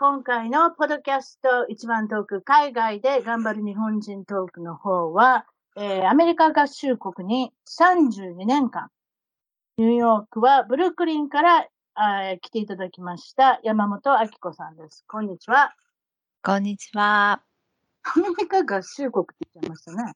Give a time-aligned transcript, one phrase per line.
[0.00, 5.44] 今回のポッドキャスト一番トーク、海外で頑張る日本人トークの方は、
[5.76, 8.90] えー、アメリカ合衆国に32年間、
[9.76, 15.04] ニューヨークはブルックリンからあ来ていただきました山本明子さんです。
[15.08, 15.74] こんにちは。
[16.44, 17.42] こんにちは。
[18.04, 20.12] アメリカ合衆国って言っちゃいましたね。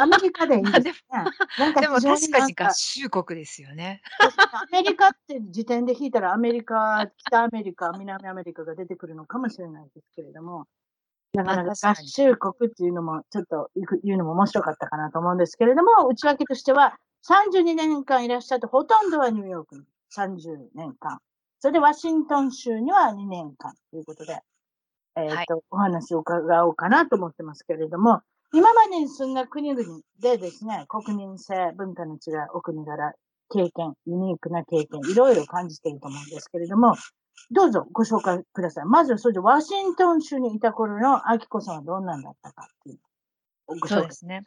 [0.00, 1.24] アメリカでいいですね。
[1.58, 4.00] なんかでも確かに合衆国ですよね。
[4.20, 10.66] アメリカって時点で引いたらアメリカ、北アメリカ、南アメリカが出てくるのかもしれないですけれども、
[11.34, 13.70] なかなか合衆国っていうのもちょっと
[14.02, 16.96] 言うのも面白かったかなと思うんですけれども、内訳としては
[17.28, 19.82] 32年間いらっしゃってほとんどはニューヨークに
[20.16, 21.18] 30年間。
[21.60, 24.38] それでワシントン州には2年間ということで、
[25.16, 28.20] えっ、ー、と、はい、お話を伺おうかなと思ってますけれども、
[28.52, 33.12] 今までに住んだ国々でですね、国民性、文化の違い、お国柄、
[33.50, 36.94] 経験、ユニークな経験、いろいろ感じていると思うんですけれども、
[37.50, 38.84] どうぞご紹介ください。
[38.86, 43.88] まずはそれでワシントン州にいた頃のアキコさんはどんなんだったかっていう。
[43.88, 44.34] そうですね。
[44.34, 44.44] はい、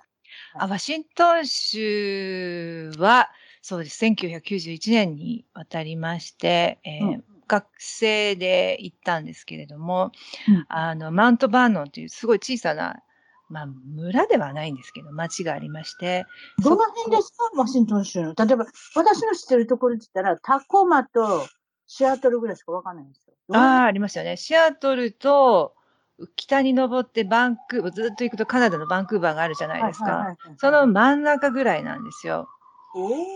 [0.63, 3.29] あワシントン州は、
[3.61, 4.03] そうです。
[4.05, 10.11] 1991年に渡りまして、えーうん、学生で行ったんですけれども、
[10.47, 13.01] うん、あの、マウントバーノンというすごい小さな
[13.49, 16.25] まあ、村ではないんですけど、町がありまして。
[16.63, 17.49] どの辺ですか？
[17.55, 18.35] ワシントン州の。
[18.35, 18.65] 例えば、
[18.95, 21.47] 私の知ってるところって言ったら、タコマと
[21.87, 23.33] シアトルぐらいしかわかんないんですよ。
[23.53, 24.37] ああ、ありますよね。
[24.37, 25.73] シアトルと、
[26.35, 30.35] 北に登ってバンクーバー、ずっと行くとカナダのバンクーバーがあるじゃないですか。
[30.57, 32.49] その真ん中ぐらいなんですよ。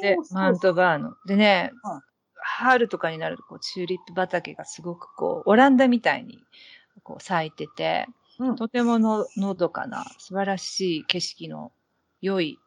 [0.01, 1.15] で、マウントバーの。
[1.25, 2.01] でね、うん、
[2.35, 6.43] 春とかになるとこうチューリップ畑がすごくこう、オランダみたいに
[7.03, 8.05] こう咲いてて、
[8.57, 11.71] とてもののどかな素晴らしい景色の
[12.21, 12.59] 良い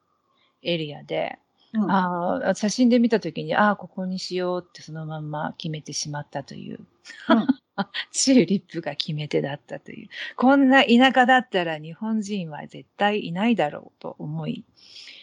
[0.63, 1.39] エリアで、
[1.75, 6.81] うん、あ写真で見た時に、ああ、ここにしようってそのまんま決めてしまったという。
[7.29, 7.47] うん、
[8.13, 10.09] チューリップが決め手だったという。
[10.37, 14.65] こんな田舎だったら日本人は絶対いないだろうと思い。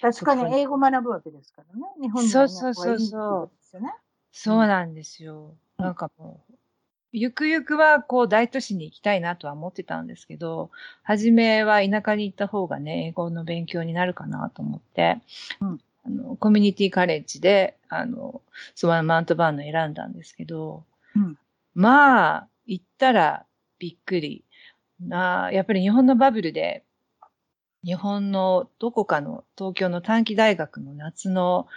[0.02, 1.88] 確かに英語学ぶわけですからね。
[2.02, 3.52] 日本人は、ね、そうそうそうそう。
[4.32, 5.56] そうなんですよ。
[5.78, 6.53] なんかもう、
[7.14, 10.72] ゆくゆくはこう大都市に行きたいなとは思ってたんですけど、
[11.04, 15.20] 初めは田舎に行った方がね、英語の勉強になるかなと思って、
[15.62, 18.42] うん、あのコミュニティカレッジで、あの、
[18.74, 20.84] スワンマウントバーンの選んだんですけど、
[21.16, 21.38] うん、
[21.76, 23.46] まあ、行ったら
[23.80, 24.44] びっくり。
[25.00, 26.84] なやっぱり日本のバブルで、
[27.86, 31.68] 日本のどこかの東京の短期大学の夏の、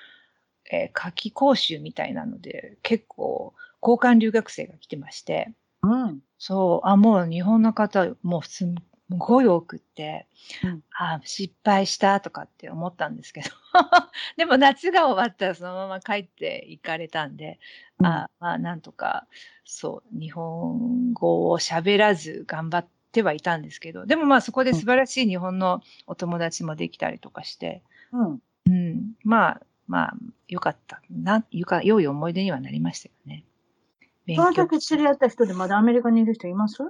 [0.71, 3.53] えー、夏季講習みたいなので、結構
[3.87, 5.53] 交換留学生が来てまして、
[5.83, 8.67] うん、そう、あ、もう日本の方、もうす
[9.09, 10.27] ごい多くって、
[10.65, 13.51] うん、あ失敗したとかって思ったんですけど。
[14.37, 17.61] でも夏が終わったらそのまま帰って行かれたんで、
[18.01, 19.29] うん、あまあなんとか
[19.65, 24.07] そう日本語を喋らず頑張ってはいたんですけど。
[24.07, 30.17] でもまあそこで素晴らしい日本のお友達もできたりとかして、うん、うん、まあまあ
[30.49, 33.45] よかったなよか良い思い出にはなりましたよね。
[34.35, 36.83] その時知り合った人でまだアメリカにいる人います？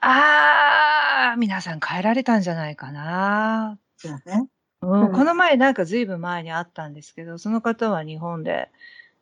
[0.00, 3.78] ああ、皆さん帰られたんじゃないかな。
[3.96, 4.48] そうね。
[4.80, 8.70] うん、この前なんかずいぶん前に会ったんですけど、その方は日本で、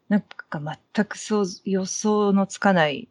[0.08, 0.60] なんか
[0.94, 3.08] 全くそう予想のつかない、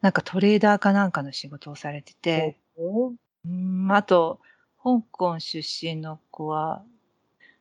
[0.00, 3.12] なんかトレーダーかなんかの仕事をされてて、う
[3.48, 4.40] ん、あと、
[4.82, 6.82] 香港出身の子は、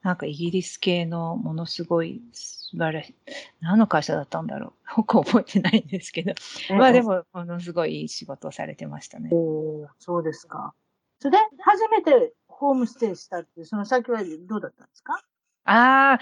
[0.03, 3.15] なんかイギリス系のものすごい素晴らしい、
[3.61, 4.97] 何の会社だったんだろう。
[4.97, 6.33] よく覚えてないんですけど。
[6.75, 9.29] まあでも、ものすごいいい仕事をされてましたね。
[9.31, 10.73] おそうですか。
[11.19, 15.21] それで、初めてホームステイしたって、その先はどうだったんですか？
[15.65, 16.19] ああ、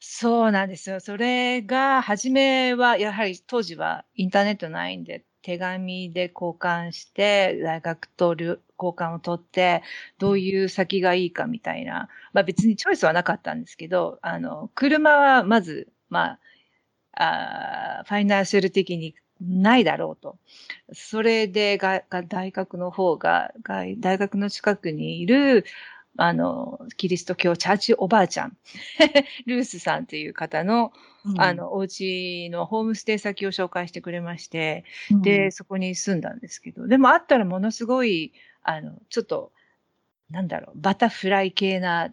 [0.00, 1.00] そうなんですよ。
[1.00, 9.82] それが、初めは、やはり当時はインターネットないんで、手紙で交換して、大学と交換を取って、
[10.18, 12.08] どういう先がいいかみたいな。
[12.32, 16.38] まあ別にチョイスはなかったんですけど、あの、車はまず、ま
[17.14, 20.38] あ、あファイナンシャル的にないだろうと。
[20.92, 23.52] それでが、が大学の方が、
[23.98, 25.64] 大学の近くにいる、
[26.16, 28.56] あの、キリスト教チャーチおばあちゃん、
[29.46, 30.92] ルースさんっていう方の、
[31.24, 38.32] うん、あの、お家のホームステイ先を紹介してくれまして、うん、で、そこに住んだんですけど、でもあったらものすごい、
[38.62, 39.52] あの、ちょっと、
[40.30, 42.12] なんだろう、バタフライ系な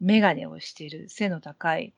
[0.00, 1.92] メガネをしている背の高い、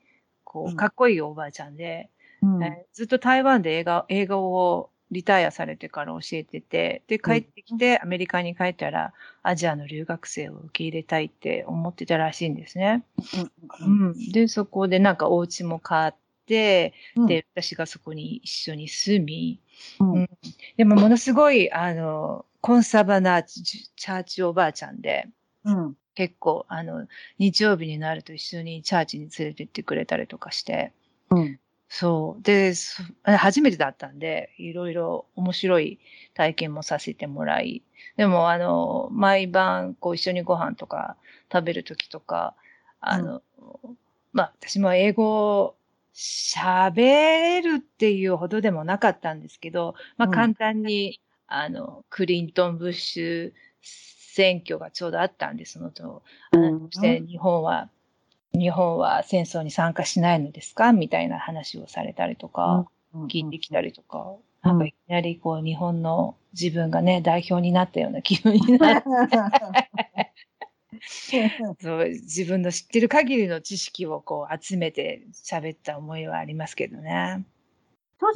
[0.44, 2.10] こう、かっこいいおばあちゃんで、
[2.42, 9.12] うん、えー、ずっと台湾で映画、映画をリタイアされてから教えてて、で、帰ってきて、アメリカに帰ったら、
[9.42, 13.04] アジアの留学生を受け入れたいって思ってたらしいんですね。
[13.80, 14.32] うん。
[14.32, 16.12] で、そこでなんかお家も買っ
[16.46, 16.94] て、
[17.26, 19.60] で、私がそこに一緒に住み、
[20.00, 20.30] うん、
[20.76, 25.28] でもものすごい、あの、コンサバなチャーチおばあちゃんで、
[25.64, 27.06] うん、結構、あの、
[27.38, 30.92] 日曜日になると一緒にチャーチに連れてってくれたりとかして、
[31.30, 31.58] うん、
[31.88, 32.42] そう。
[32.42, 32.72] で、
[33.24, 35.98] 初めてだったんで、いろいろ面白い
[36.34, 37.82] 体験もさせてもらい、
[38.16, 41.16] でも、あの、毎晩、こう、一緒にご飯とか
[41.52, 42.54] 食べるときとか、
[43.00, 43.42] あの、
[43.84, 43.98] うん、
[44.32, 45.74] まあ、私も英語
[46.14, 51.20] 喋るっていうほどでもなかったんですけど、まあ、簡単に、
[51.50, 56.22] うん、あの、クリントン・ブッシュ選挙がちょうどあったんで、そのと、
[56.52, 57.88] うん、して日本は
[58.54, 60.92] 日本は戦争に参加しないのですか？
[60.92, 62.86] みたいな話をされたりとか、
[63.28, 69.08] 聞いてきたりとか、なんかいきなりこう日本の自分がね、代表になったような気分になって
[71.80, 77.44] そう自分の知ってる限りの知識をこう集めて喋った思いはありますけどね。
[78.20, 78.30] 少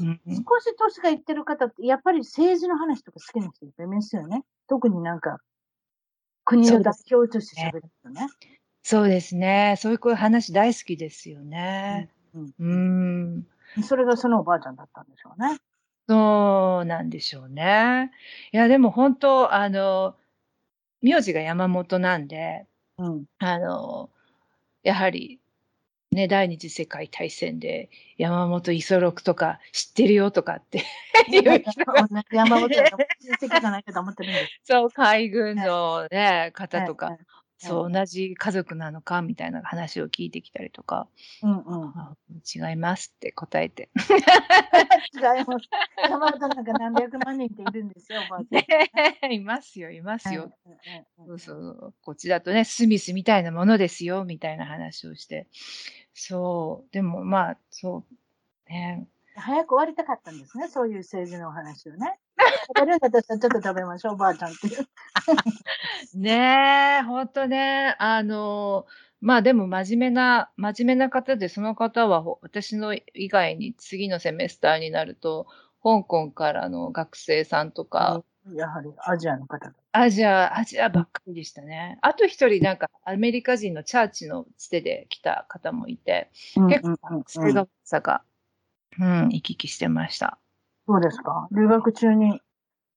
[0.61, 4.45] し年が言ってる方って、やっぱり政治の話とか好きな人いっぱいいますよね。
[4.69, 5.39] 特になんか、
[6.45, 8.27] 国の代表として喋る人ね。
[8.83, 9.77] そうですね。
[9.79, 12.11] そういう話大好きですよね。
[12.35, 13.47] うん。
[13.77, 15.59] うん、それがそのおばあちゃんだったんでしょうね。
[16.09, 18.13] そうなんでしょうね。
[18.53, 20.17] いや、でも本当、あの、
[21.03, 22.67] 名字が山本なんで、
[22.99, 24.11] うん、あの、
[24.83, 25.41] やはり、
[26.13, 30.85] ね、第二次世界大戦で山本五十六とか知ってるよとかって。
[32.33, 34.61] 山本は親戚じゃないかと思ってるんです。
[34.65, 37.19] そう、海軍のね、方とか。
[37.59, 41.09] そう、同じ家族なのかみたいな話を聞いてきたりとか、
[41.43, 41.95] うんうん、
[42.45, 43.89] 違いますって答えて。
[45.15, 45.69] 違います。
[46.03, 50.53] 山形なんか何百万人っているんですよ、おばあいますよ、いますよ。
[51.27, 51.95] そうそう。
[52.03, 55.47] こっちだとね、スミスみたいなものですよ、みたいな話をして。
[56.13, 56.93] そう。
[56.93, 58.05] でも、まあ、そ
[58.69, 58.71] う。
[58.71, 59.09] ね。
[59.41, 62.19] 早く終わりたかったんですね、 そういう政治のお話をね。
[62.77, 64.89] 食べるんだったらちょっと食べましょう、おばあちゃんっていう。
[66.19, 67.95] ねえ、ほんとね。
[67.99, 68.87] あの、
[69.21, 75.47] まあでも真面目な、真面目な方で、その方は私の以外に次のセメスターになると、
[75.83, 78.23] 香港からの学生さんとか、
[78.55, 81.99] やはりアジアの方アジア、アジアばっかりでしたね。
[82.03, 86.31] あと一人なんかアメリカ人のチャーチのつてで来た方もいて、
[86.69, 88.23] 結構学生がさが、
[88.99, 90.39] うん、行き来してました。
[90.87, 91.49] そうですか。
[91.53, 92.41] 留学中に、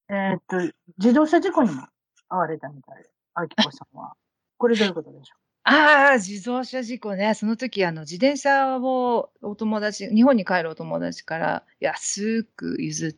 [0.10, 1.88] えー、っと、自動車事故にも
[2.30, 4.14] 遭われたみたいで、あきこさんは。
[4.58, 5.40] これどういうことでしょう？
[5.64, 7.34] ああ、自動車事故ね。
[7.34, 13.16] その時、あの、自転車をお友達、日本に帰るお友達から安く譲っ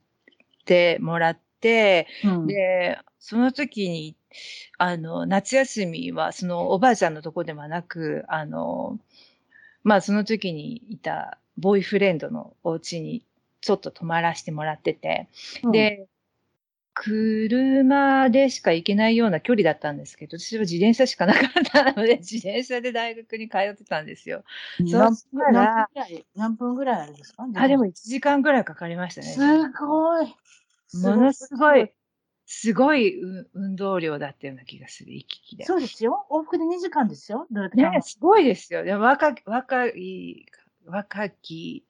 [0.65, 4.15] てもらって、うん、で、その時に、
[4.77, 8.99] あの、夏休みは、そのおばあちゃんのとこではなく、あの、
[9.83, 13.23] まあ、その時にいたボーイフレンドのお家に
[13.61, 15.27] ちょっと泊まらせてもらってて、
[15.63, 16.07] うん、で、
[16.93, 24.43] 車でしか行けないような距離だったんですけど、私は自転車しかなかったので、 自転車で大学に通ってたんですよ。
[24.79, 26.25] 何分ぐらい？
[26.35, 29.27] 何分ぐらいあるんですかあ、でも1時間ぐらいかかりましたね。
[29.27, 29.39] す
[29.71, 30.35] ごい。
[30.93, 31.91] ものすごい、
[32.45, 33.17] すごい
[33.53, 35.65] 運動量だったような気がする、行き来で。
[35.65, 36.25] そうですよ。
[36.29, 37.47] 往復で2時間ですよ。
[37.49, 38.83] ね、すごいですよ。
[38.83, 40.45] で若若い、
[40.85, 41.85] 若き、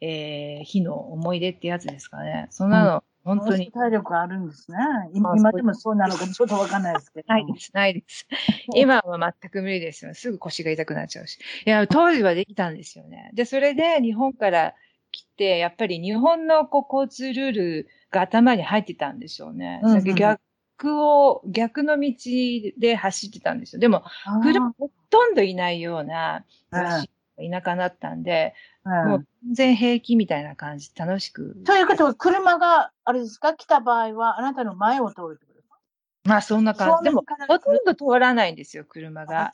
[0.00, 2.46] えー、日の思い出ってやつですかね。
[2.50, 3.70] そんなの、うん、本当に。
[3.72, 4.78] 体力あるんですね。
[5.12, 7.28] 今今でもそうなのかちょっとわかんないですけど。
[7.28, 8.26] ないです、ないです。
[8.76, 10.14] 今は全く無理ですよ。
[10.14, 11.38] すぐ腰が痛くなっちゃうし。
[11.66, 13.30] いや、当時はできたんですよね。
[13.34, 14.74] で、それで日本から
[15.10, 19.80] 来て、やっぱり日本のこう交通ルールが頭に入ってたんでしょうね。
[19.82, 22.14] うんうん、逆を、逆の道
[22.78, 23.80] で走ってたんですよ。
[23.80, 24.04] でも、
[24.42, 26.44] 車ほとんどいないような、
[27.36, 31.56] 田舎だったんで、うん、もう全然平気みたいな感じ、楽しく。
[31.64, 35.78] ということは、車が、あれですか、来た場合は、あなたの前を通るってことですか？
[36.26, 37.04] まあ、そんな感じ。
[37.04, 39.52] でも、ほとんど通らないんですよ、車が。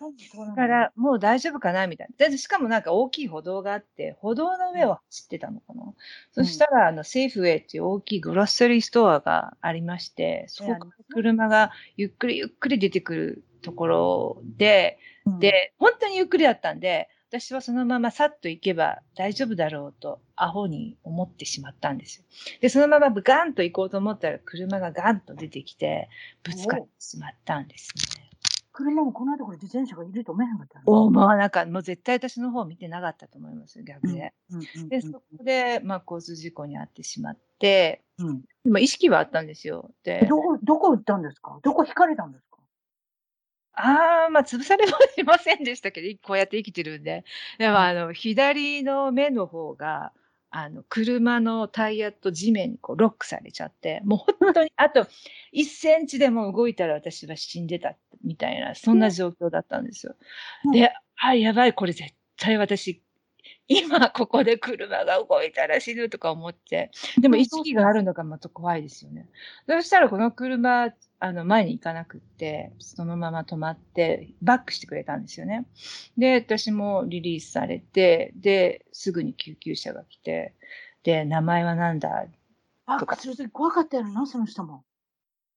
[0.49, 2.29] だから、もう大丈夫かなみたいな。
[2.29, 5.83] で、しかもなんか大きい歩道があって、歩道の上を走ってたのかな。
[5.85, 5.95] うん、
[6.33, 14.99] そしたら、あの、セーフウェイっていう大きいグロッサリーストアがありまして、そこから車がゆっくりゆっくり出てくるところで、
[15.39, 22.25] で、本当にゆっくりだったんで、私はそのままさっと行けば大丈夫だろうと、アホに思ってしまったんですよ。
[22.61, 26.09] で、そのままガンと行こうと思ったら、車がガンと出てきて、
[26.43, 28.29] ぶつかってしまったんですね。
[28.73, 31.71] 車もこの後これ自転車がいると思えなかった思わなかった。
[31.71, 34.33] もう絶対私の方見てなかったと思います、逆で。
[34.89, 39.93] で、そこで、まあ、交通事故に遭ってしまって、うん、でも意識はあったんですよ。
[40.03, 41.61] で、どこ、どこ打ったんですか？
[41.63, 42.57] どこ引かれたんですか？
[43.83, 47.25] ああ、ま、潰されもしませんでしたけど、 こうやって生きてるんで。
[47.59, 50.13] でも、あの、左の目の方が、
[50.51, 55.07] あの、車のタイヤと地面にこうロックされちゃって、もう本当に、 あと
[55.53, 60.17] 1センチでも動いたら私は死んでたみたいな、そんな状況だったんですよ。
[60.73, 63.03] で、あ、やばい、これ絶対私
[63.73, 69.29] 今ここで車が動いたら死ぬとか思って、でも意識があるのがまた怖いですよね。
[69.69, 75.69] そしたらこの車、あの前に行かなくって、そのまま止まってバックしてくれたんですよね。
[76.19, 80.53] で、私もリリースされて、で、すぐに救急車が来て、
[81.05, 82.27] で、名前は何だ？
[82.99, 83.15] とか。
[83.15, 84.83] それ怖かったやろな、その人も。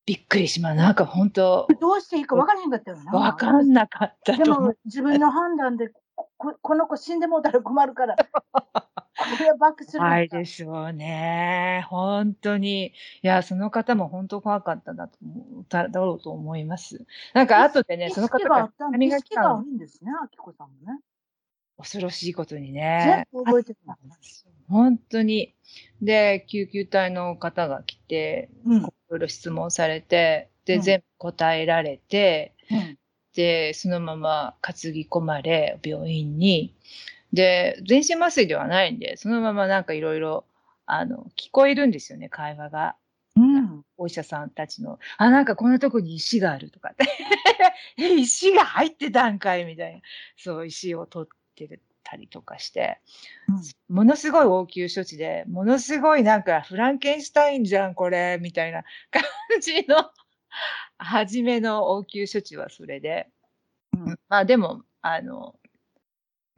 [0.06, 0.76] びっくりしまう。
[0.76, 1.66] なんか本当。
[1.80, 3.12] どうしていいか分からへんかったよな。
[3.12, 5.90] 分かんなかったでも自分の判断で
[6.38, 8.24] ここの子死んでもうたら困るから、こ
[9.40, 10.04] れはバックする。
[10.04, 11.86] はいでしょうね。
[11.90, 12.88] 本当に。
[12.88, 15.18] いや、その方も本当怖かっただと
[15.70, 17.06] だろうと思います。
[17.34, 19.44] なんか後でね、その方が髪が来た。
[19.44, 19.78] があるん？
[19.78, 21.00] ですね、あきこさんもね。
[21.78, 23.26] 恐ろしいことにね。
[23.32, 23.98] 全部覚えてた。
[24.70, 25.56] 本当に。
[26.02, 28.70] で、救急隊の方が来て、い
[29.10, 32.98] ろいろ質問されて、で、全部答えられて、うんで、
[33.74, 36.74] そのまま担ぎ込まれ、病院に。
[37.34, 40.46] で、全身麻酔ではないんで、そのままなんかいろいろ、
[40.86, 42.96] あの、聞こえるんですよね、会話が。
[43.36, 43.84] うん。
[43.98, 47.06] お医者さんたちの、あ、なんかこんなとこに石があるとかって。
[47.98, 50.02] え、石が入ってたんかいみたいな。
[50.38, 53.00] そう、石を取ってたりとかして、
[53.48, 59.24] うん、ものすごい応急処置で、ものすごいなんかフランケンシュタインじゃん、これ、みたいな感
[59.62, 60.12] じの
[60.98, 63.28] 初めの応急処置はそれで。
[63.94, 65.56] うん、まあでも、あの、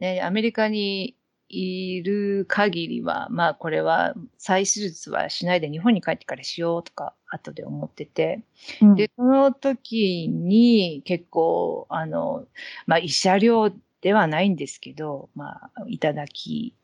[0.00, 1.16] ね、アメリカに
[1.48, 8.42] いる限りは、まあこれは再手術はしないで日本に帰ってからしようとか後で思ってて、
[8.80, 12.46] うん、で、その時に結構、あの、
[12.86, 16.74] まあ医者料ではないんですけど、まあいただき、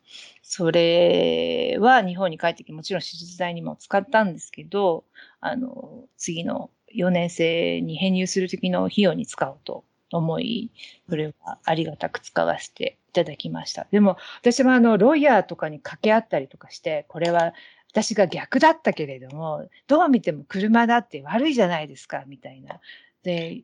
[0.41, 5.03] それは日本に帰ってきて、もちろん手術代にも使ったんですけど、
[5.39, 10.71] あの、次の4年生に編入する時の費用に使おうと思い、
[11.09, 13.87] それはありがたく使わせていただきました。
[13.91, 17.53] でも、私はあの、ロイヤーとかに掛け合ったりとかして、これは
[17.91, 22.79] 私が逆だったけれども、どう見ても車だって悪いじゃないですか、みたいな。
[23.23, 23.63] で、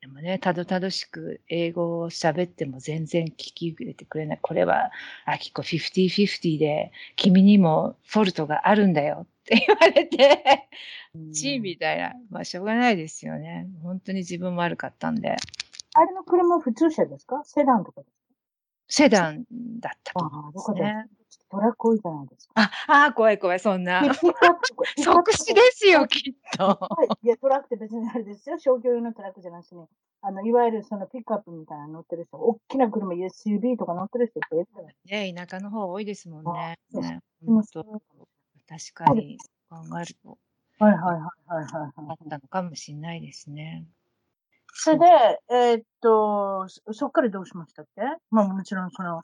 [0.00, 4.38] でもね、たどたどしく英語を喋っても全然聞き入れてくれない。
[4.40, 4.90] これは、
[5.24, 10.68] あきこ50-50で、君にもフォルトがあるんだよって言われて、
[11.32, 12.12] チーみたいな。
[12.30, 13.66] まあ、しょうがないですよね。
[13.82, 15.36] 本当に自分も悪かったんで。
[15.94, 17.42] あれの車普通車ですか？
[17.44, 18.18] セダンとかですか？
[18.88, 19.44] セダン
[19.80, 21.06] だったと思うんですね。
[21.50, 22.52] トラック多いじゃないですか。
[22.88, 24.02] あ、あ怖い怖い、そんな。
[25.02, 26.78] 即死ですよ、きっと。
[27.22, 28.58] いや、トラックって別にあれですよ。
[28.58, 29.86] 商業用のトラックじゃなしに、
[30.20, 36.78] あの、いわゆるそのピックアップみたいなの乗ってる人、大きな車、SUV とか乗ってる人いっぱいいるじゃないね、田舎の方多いですもんね。
[36.92, 37.20] ね
[38.68, 39.38] 確かに、
[39.70, 40.38] 考えると。
[40.78, 41.92] はいはいはいはいはい。
[42.10, 43.84] あったのかもしれないですね。
[44.74, 45.06] それで、
[45.50, 48.02] えー、っと、そっからどうしましたっけ？
[48.30, 49.18] まあもちろんその、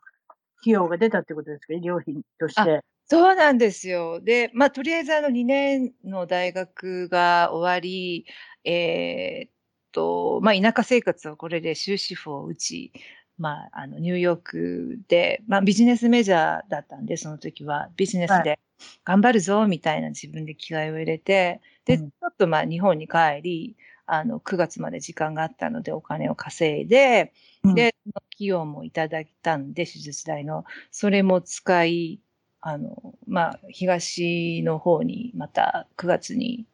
[0.63, 2.81] 費用が出たってことですけど、医療費として。
[3.07, 4.21] そうなんですよ。
[4.21, 8.27] で、まあとりあえずあの2年の大学が終わり、
[8.65, 9.51] えー、っ
[9.93, 12.93] と、まあ田舎生活をこれで終止符を打ち、
[13.37, 18.59] まあ、あの、ニューヨークで、まあ、ビジネスメジャーだったんで、その時は、ビジネスで
[19.05, 23.77] 頑張るぞ、みたいな自分で気概を入れて、で、ちょっとまあ、日本に帰り、
[24.07, 27.95] あの、9月まで時間があったのでお金を稼いで、うん、で、
[28.35, 32.21] 費用もいただいたんで、手術代の、それも使い、
[32.61, 36.67] あの、まあ、東の方にまた9月に、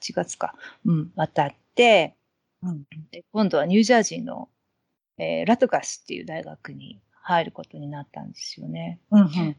[0.00, 0.54] 8月か、
[0.84, 2.16] うん、渡って、
[2.62, 4.48] うん、で今度はニュージャージーの、
[5.18, 9.00] えー、ラトガスっていう大学に入ることになったんですよね。
[9.10, 9.56] うんうん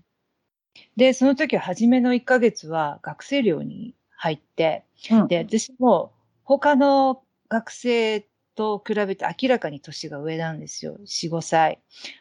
[0.95, 6.11] で、その時は初めの1ヶ月は学生寮に入って、うん、で、私も
[6.43, 10.97] 他の学生と比べて明らかに年が上なんですよ。
[11.05, 11.79] 4、5歳。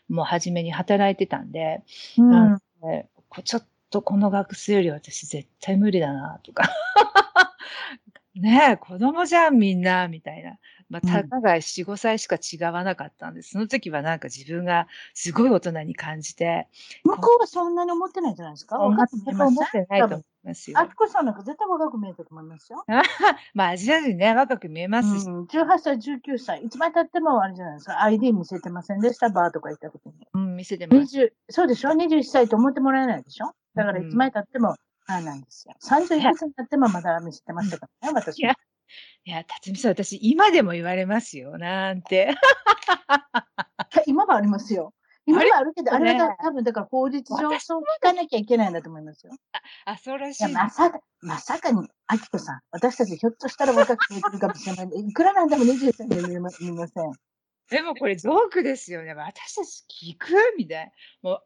[0.09, 1.83] もう初めに働いてたんで、
[2.19, 3.09] うん、で
[3.45, 6.65] ちょっとこの学生より私絶対無理だな、とか。
[8.35, 10.59] ねえ、子供じゃんみんな、みたいな。
[10.89, 13.51] まあ、たかが4、5歳しか違わなかったんです。
[13.51, 16.69] その時はなんか自分がすごい大人に感じて。
[17.05, 18.79] 向こうはそんなに思ってないんじゃないですか？
[18.79, 20.79] 思ってないと思いますよ。
[20.79, 22.85] あきこさんなんか絶対若く見えたと思いますよ。
[23.55, 25.27] まあ、アジア人ね、若く見えますし。
[25.27, 26.63] うん、18歳、19歳。
[26.63, 28.03] いつまで経ってもあれじゃないですか。
[28.03, 30.13] ID 見せてませんでした、バーとか行った時に。
[30.35, 31.33] うん、見せてます。
[31.51, 33.51] そうでしょ ?21 歳と思ってもらえないでしょ？
[33.75, 34.77] だからいつまで経っても、あ
[35.09, 35.75] あなんですよ。
[35.83, 38.43] 30いくつになってもまだ見せてましたからね、私。
[39.25, 42.35] いや、辰巳さん、私、今でも言われますよ、なんて。
[44.07, 44.95] 今はありますよ。
[45.27, 49.33] 今はあるけど、あれは多分、だから法律上そう聞かなきゃいけないんだと思いますよ。
[49.85, 50.51] あ、あそうらしい。
[50.51, 54.87] いまさか、まさかに、あきこさん、私たちひょっとしたら若く見えてるかもしれない。
[55.01, 56.71] いくらなんでも20歳で見ません。
[57.69, 59.15] でもこれジョークですよね。
[59.15, 60.33] 私たち聞く？
[60.57, 60.87] みたい
[61.25, 61.31] な。
[61.31, 61.43] もう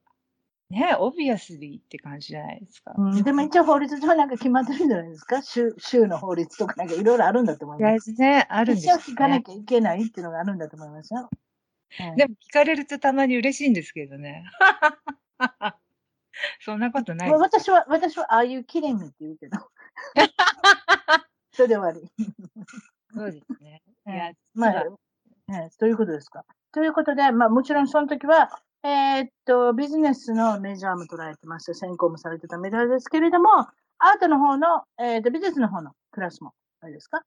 [0.71, 2.95] ね、オビアスリーって感じじゃないですか。
[2.97, 8.12] うん、でも一応法律上なんか決まってるんじゃないですか州州の法律とかなんかいろいろあるんだと思います。
[8.12, 11.29] ね、あるんです、ね、一応聞かなきゃいけないっていうのがあるんだと思いますよ。
[12.17, 14.45] でも聞かれるとたまに嬉しいんですけどね。
[16.65, 17.31] そんなことない。
[17.33, 19.59] 私は、私は、ああいうきれいにって言うけど。
[21.53, 22.11] それで終わり。
[23.12, 23.83] そうですね。
[24.07, 24.85] いや、まあ、
[25.49, 26.45] ね、そういうことですか。
[26.73, 31.75] ということで、まあもちろんその時は、えー、っと、ビジネスのメジャーも捉えてました。
[31.75, 37.22] 専攻もされてたメジャーですけれども、アートの方の、えー、っと、美術の方のクラスも、あれですか？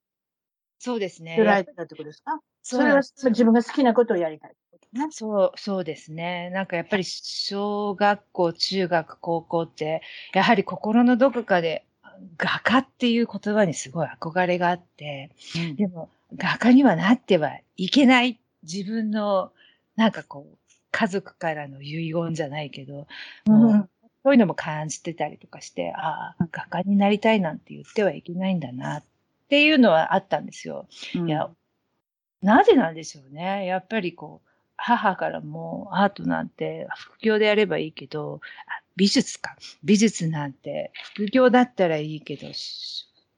[0.79, 1.37] そうですね。
[1.39, 2.39] 捉えてたってことですか？
[2.63, 4.55] それは自分が好きなことをやりたい
[4.93, 5.07] ね。
[5.11, 6.49] そう、そうですね。
[6.51, 10.01] なんかやっぱり小学校、中学、高校って、
[10.33, 11.85] やはり心のどこかで
[12.37, 19.51] 画家っていう言葉にすごい憧れがあって、うん、でも画家にはなってはいけない自分の
[19.95, 20.57] なんかこう
[20.93, 23.07] 家族からの遺言じゃないけど、
[23.47, 23.89] もう
[24.23, 29.03] そういうのも感じてたりとかして、ああ、画家になりたいなんて言ってはいけないんだなっ
[29.49, 30.87] ていうのはあったんですよ。
[31.15, 31.49] うん、いや、
[32.43, 33.65] なぜなんでしょうね。
[33.65, 38.39] やっぱりこう、母からもアートなんて副業でやればいいけど、
[38.95, 39.55] 美術か。
[39.83, 42.53] 美術なんて副業だったらいいけど、普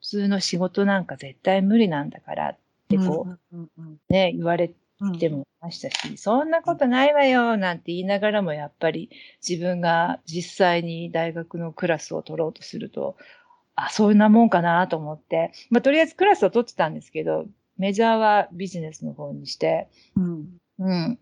[0.02, 2.58] 通の仕事なんか絶対無理なんだからっ
[2.90, 3.58] てこう、
[4.10, 9.10] ね、言われてもましたし、うん、そんなことないわよ、なんて言いながらも、やっぱり
[9.48, 13.18] 自分が実際に大学のクラスを取ろうとすると、
[13.76, 17.46] あ、そんなもんかなと思って、まあ、とりあえずクラスを取ってたんですけど、
[17.78, 20.58] メジャーはビジネスの方にして、うん。
[20.80, 21.20] うん。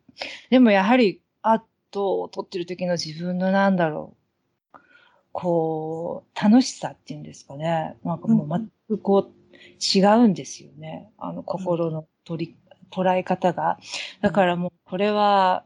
[0.50, 4.16] でもやはり、アートを取ってる時の自分のなんだろ
[4.76, 4.80] う、
[5.32, 7.98] こう、楽しさっていうんですかね。
[8.04, 9.44] なんかもう全くこう、
[9.80, 11.12] 違うんですよね。
[11.18, 12.56] あの、心の取り
[12.94, 13.80] 捉え方が。
[14.22, 15.66] だからもうこれは、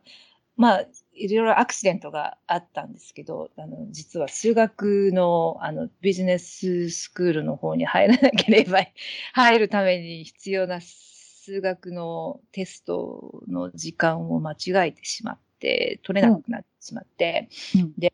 [0.55, 8.79] まあ、いろいろアクシデントがあったんですけど、あの、実は数学の、あの、ビジネススクールの方に入らなければ、
[9.33, 18.13] 入るために必要な数学のテストの時間を間違えてしまって、取れなくなってしまって、うん、で、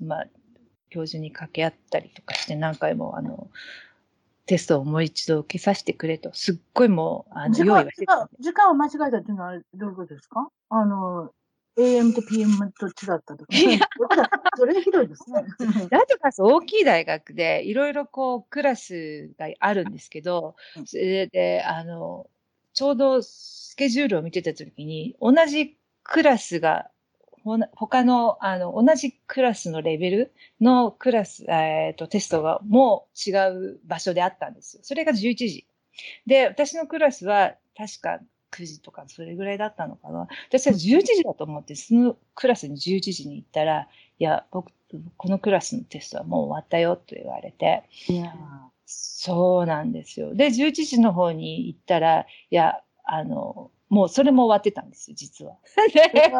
[0.00, 0.26] まあ、
[0.90, 3.50] 教授に掛け合ったりとかして何回も、あの、
[4.50, 8.28] テストをもう一度受けさせてくれと、すっごいもう、あの、用意はしてた。
[8.40, 10.48] 時間を間違えたっていうのはどういうことですか？
[10.70, 11.30] あの、
[11.78, 12.92] AM と PM と違っ
[13.24, 13.56] たとか。
[13.56, 13.78] いや、
[14.56, 15.44] それひどいですね。
[15.90, 22.26] ラトカス大きい大学で、いろいろこう、クラスがあるんですけど、それで、あの、
[22.72, 26.90] ちょうどスケジュールを見てたときに、同じクラスが
[27.44, 34.80] 他の、あの、同じクラスのレベルのクラス、えっ、ー、と、テストがもう違う場所であったんですよ。
[34.82, 35.66] それが11時。
[36.26, 38.20] で、私のクラスは確か
[38.52, 40.28] 9時とかそれぐらいだったのかな。
[40.48, 44.72] 私は11時だと思って、そのクラスに11時に行ったら、いや、僕、
[45.16, 47.84] このクラスのテストはもう終わったよと言われて。
[48.08, 48.34] いや
[48.92, 50.34] そうなんですよ。
[50.34, 55.56] で、11時の方に行ったら、いや、あの、もうそれも終わってたんですよ、実は。
[55.92, 56.08] で、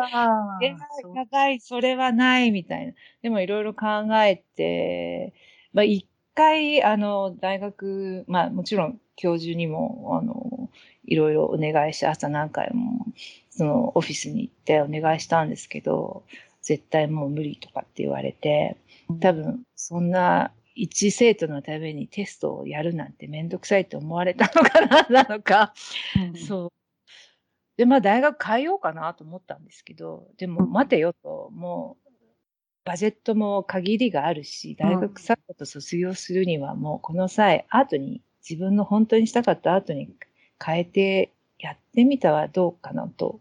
[1.30, 2.92] 高 い、それはないみたいな。
[3.22, 3.86] でもいろいろ考
[4.22, 5.34] えて、
[5.72, 10.70] まあ一回、あの、大学、まあもちろん教授にも、あの、
[11.04, 13.04] いろいろお願いして、朝何回も、
[13.50, 16.22] そのオフィスに行ってお願いしたんですけど、
[16.62, 18.76] 絶対もう無理とかって言われて、
[19.20, 25.74] 多分そんな一生徒のためにテストをやるなんてめんどくさいと思われたのかな、なのか、
[26.16, 26.79] うん、そう。
[27.80, 32.10] で、まあ大学変えようかなと思ったんですけど、でも待てよと、もう、
[32.84, 40.14] バジェットも限りがあるし、大学さっさと卒業するにはもうこの際、アートに、自分の本当にしたかったアートに
[40.62, 43.40] 変えてやってみたはどうかなと。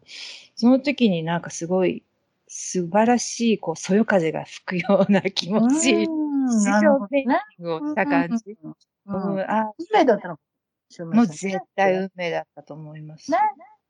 [0.55, 2.01] その時になんかすごい
[2.47, 8.57] 素晴らしい、こう、そよ風が吹くような気持ち、 市場ペインティングをした感じ。
[9.05, 10.39] うん、あ運命だったの
[11.13, 13.31] もう絶対運命だったと思います。
[13.31, 13.37] ね、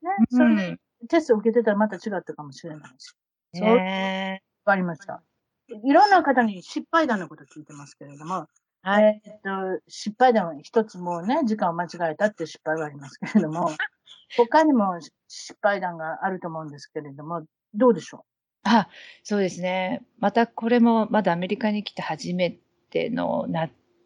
[0.01, 3.13] ね、それ、テスト受けてたらまた違ったかもしれないし。
[3.61, 5.23] ねわかりました。
[5.67, 8.47] いろんな方に失敗談のこと聞いてますけれども、
[8.81, 9.21] はい。
[9.25, 13.69] えっと、失敗談は一つもね、時間を間違えたって失敗はありますけれども、
[14.37, 18.21] 他にも失敗談があると思うんですけれども、どうでしょう？
[18.63, 18.87] あ、
[19.23, 20.03] そうですね。
[20.17, 22.57] またこれもまだアメリカに来て初め
[22.89, 23.45] ての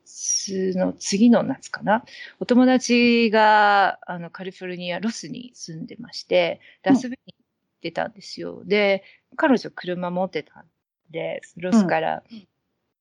[0.06, 2.04] 夏の次の夏かな？
[2.39, 7.38] お友達があのカリフォルニア、ロスに住んでまして、遊びに行っ
[7.82, 8.63] てたんですよ。
[8.66, 9.04] で、
[9.36, 10.66] 彼女車持ってたん
[11.10, 12.24] で、ロスから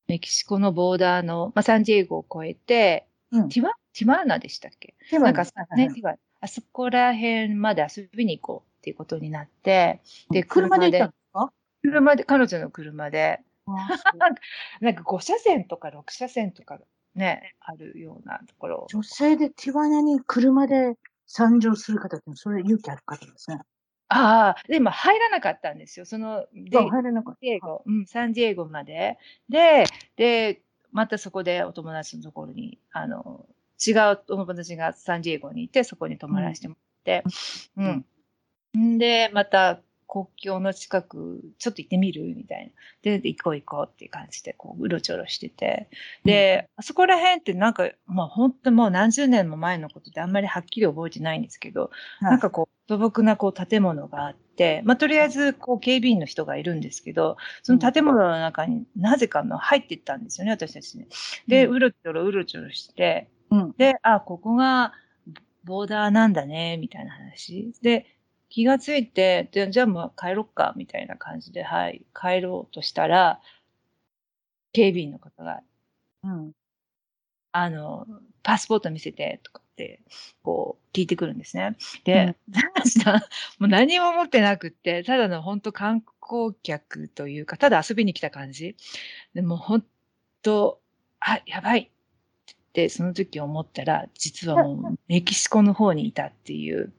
[0.08, 4.94] メキシコのボーダーの、まあ、サンディエゴを越えて、うん、ティワティワーナでしたっけ？
[5.18, 5.44] なんか
[5.76, 11.10] ね、ティワあそこら辺まで遊びに行こうっていうことになって、で、車で
[11.82, 13.40] 車で、彼女の車で。
[14.80, 16.78] なんか5車線とか6車線とか
[17.14, 18.86] ね、あるようなところ。
[18.88, 20.96] 女性でティワナに車で
[21.26, 23.58] 参上する方って、それ勇気ある方ですね。
[24.08, 26.04] ああ、でも入らなかったんですよ。
[26.04, 26.78] その、で、
[27.86, 29.18] うん、サンディエゴまで。
[29.48, 29.84] で、
[30.16, 33.46] で、またそこでお友達のところに、あの、
[33.84, 36.74] 違うお友達がサンディエゴにいて、そこに泊まらせても
[37.06, 37.24] らって、
[37.76, 38.06] うん。
[38.74, 39.80] うん、で、また
[40.12, 42.34] 国境の近く、ちょっと行ってみる？
[42.36, 42.72] みたいな。
[43.00, 45.88] で、行こう行こうっていう感じで、こう、うろちょろしてて。
[46.22, 61.06] で、うん、あそこら辺ってなんか、まあ本当もう何十年も前のことであんまりはっきり覚えてないんですけど、はい、なんかこう、素朴なこう建物があって、まあとりあえずこう警備員の人がいるんですけど、その建物の中になぜかの入っていったんですよね、私たちね。
[61.48, 64.92] で、うろちょろうろちょろして、うん、で、あ、ここが
[65.64, 67.72] ボーダーなんだね、みたいな話。
[67.80, 68.04] で、
[68.52, 73.40] 気がついて、でじゃあもう帰ろっか、みたいな感じで、はい、帰ろうとしたら、
[74.72, 75.62] 警備員の方が、
[76.22, 76.52] うん、
[77.52, 78.06] あの、
[78.42, 80.02] パスポート見せて、とかって、
[80.42, 81.78] こう、聞いてくるんですね。
[82.04, 82.52] で、うん、
[83.58, 88.76] もう何も持ってなくって、ただの本当観光客というか、ただ遊びに来た感じ。
[89.32, 89.82] でも本
[90.42, 90.78] 当、
[91.20, 91.90] あ、やばい
[92.52, 96.92] ってその時思ったら、実はもうメキシコの方にいたっていう。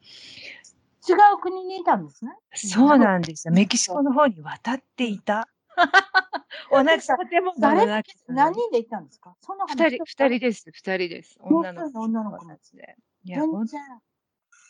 [1.08, 2.32] 違う国にいたんですね。
[2.54, 3.54] そうなんですよ。
[3.54, 5.50] メキシコの方に渡っていた。
[6.72, 7.86] 同じ建物誰
[8.28, 9.36] 何人で行ったんですか？
[9.42, 10.70] そんな二人、二人です。
[10.72, 11.38] 二人です。
[11.42, 12.00] 女の子。
[12.00, 12.96] 女の子たちで。
[13.24, 13.76] いや、ほんと。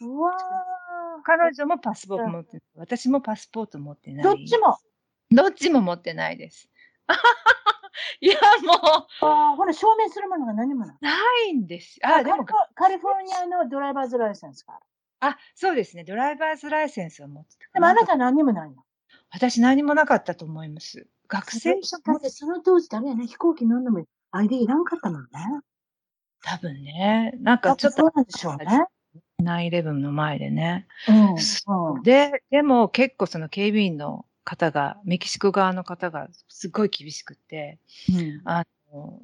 [0.02, 0.32] うわ
[1.24, 2.62] 彼女もパスポート持ってない。
[2.76, 4.24] 私もパスポート持ってない。
[4.24, 4.78] どっちも
[5.32, 6.70] どっちも持ってないです。
[8.22, 9.26] いや、もう。
[9.26, 10.98] ああ、ほら、証明するものが何もない。
[11.02, 11.12] な
[11.48, 12.00] いんです。
[12.04, 12.46] あ、でも。
[12.46, 14.86] カリフォルニアのドライバーズライセンスがある。
[15.30, 16.04] あ、そうですね。
[16.04, 17.66] ドライバーズライセンスを持ってた。
[17.74, 18.84] でもあなた何もないの？
[19.32, 21.08] 私何もなかったと思います。
[21.28, 25.30] 学生証だってその当時誰やね、飛行機乗るのも ID いらんかったもんね。
[26.44, 27.34] 多分ね。
[27.40, 28.02] なんかちょっと。
[28.02, 28.86] そうなんでしょうね。
[29.42, 30.88] 9-11の前でね。
[31.08, 39.22] うん、で、でも結構その警備員の方が、メキシコ側の方がすごい厳しくて、うん、あの、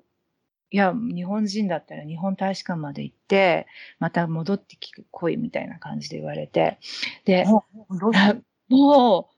[0.72, 3.68] いや、日本人だったら日本大使館まで行って、
[4.00, 4.78] また戻って
[5.10, 6.80] こいみたいな感じで言われて、
[7.26, 7.46] で、
[8.70, 9.36] もう、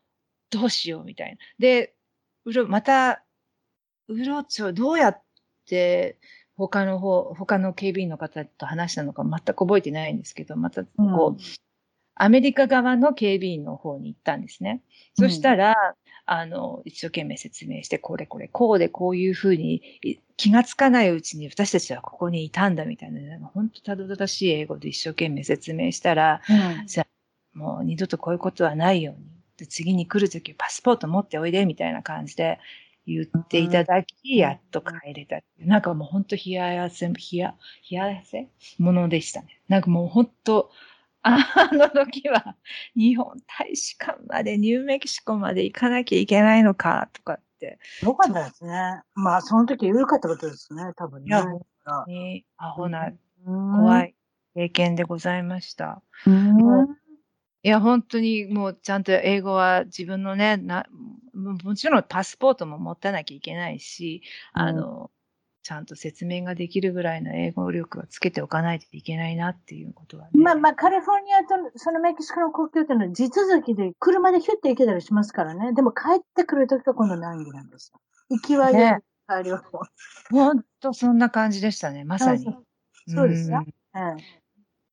[0.50, 1.38] どうしようみたいな。
[1.58, 1.96] で、
[2.44, 3.24] うろ、また、
[4.08, 5.22] うろちょ、どうやっ
[5.66, 6.20] て
[6.58, 11.38] 他の方、他の警備員の方と話したのか全く覚えてないんですけど、またこう、うん、
[12.16, 14.84] アメリカ側の警備員の方に行ったんですね。
[15.16, 15.76] そしたら、
[16.34, 20.00] あの、一生懸命説明して、これこれ、こうでこういうふうに
[20.38, 26.42] 気がつかないうちに私たちはここにいたんだみたいな、本当たどたどしい英語で一生懸命説明したら、
[26.80, 27.08] うん、じゃあ
[27.54, 29.26] もう二度とこういうことはないように。
[29.58, 32.60] で次に来るときパスポート持っておいでみたいな感じで
[33.06, 35.68] 言っていただき、やっと帰れたっていう。
[35.68, 37.56] なんかもう本当冷ややせ、冷や、
[37.90, 38.48] 冷ややせ
[38.80, 39.60] ものでしたね。
[39.68, 40.72] なんかもう本当、
[41.24, 42.56] あの時は
[42.96, 47.80] 日本大使館までニューメキシコまで行かなきゃいけないのかとかって。
[48.02, 49.02] よかったですね。
[49.14, 51.28] まあその時良かったことですね、多分ね。
[51.28, 53.12] いや、本当にアホな
[53.46, 54.16] 怖い
[54.56, 56.02] 経験でございました。
[57.64, 60.88] いや、本当にもうちゃんと英語は自分のね、な
[61.34, 65.12] もちろんパスポートも持たなきゃいけないし、あの、
[65.64, 70.32] ちゃんと説明ができるぐらいの英語力はつけておかないといけないなっていうことはね。
[70.34, 75.74] まあまあ、カリフォルニアとそのメキシコの国境っていうのは地続きで車でヒュッて行けたりしますからね。
[75.74, 78.00] でも帰ってくるときは今度難儀なんですよ。
[78.30, 79.64] 行きはね、帰りは。
[80.32, 82.46] ほんとそんな感じでしたね、まさに。
[83.08, 83.64] そうですよ。
[83.94, 84.18] うん、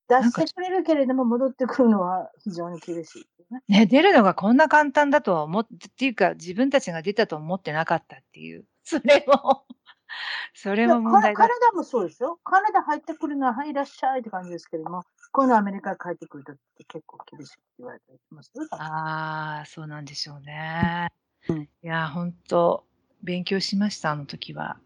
[0.08, 3.62] 出してくれるけれども戻ってくるのは非常に厳しい、ね。
[3.68, 8.64] ね、出るのがこんな簡単だとは思って、っていうか自分たちが出たと思ってなかったっていう。
[8.84, 9.64] それも
[10.54, 11.36] それも問題だ。
[11.36, 12.38] カナダもそうですよ。
[12.44, 21.12] カナダ入ってくるのは、はい、いらっしゃいって感じですけれども、このアメリカ帰ってくるとって結構厳しく言われたりしますああ、そうなんでしょうね。
[21.48, 22.84] うん、いや、本当
[23.22, 24.78] 勉強しました、あの時は。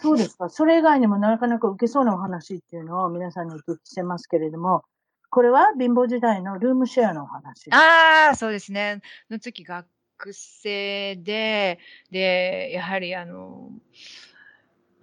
[0.00, 0.50] そうですか。
[0.50, 4.84] それ以外にもなかなか受けそうなお話っていうのを皆さんにお聞きしてますけれども、
[5.30, 7.70] これは貧乏時代のルームシェアのお話。
[7.72, 9.00] ああ、そうですね。
[9.30, 9.86] の時学
[10.32, 11.78] 生で、
[12.10, 13.70] で、やはりあの、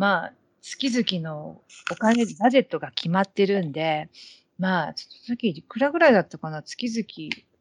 [0.01, 0.33] まあ、
[0.63, 1.61] 月々の
[1.91, 4.09] お金、バジェットが決まってるんで、
[4.57, 6.63] まあ、その時いくらぐらいだったかな？
[6.63, 7.05] 月々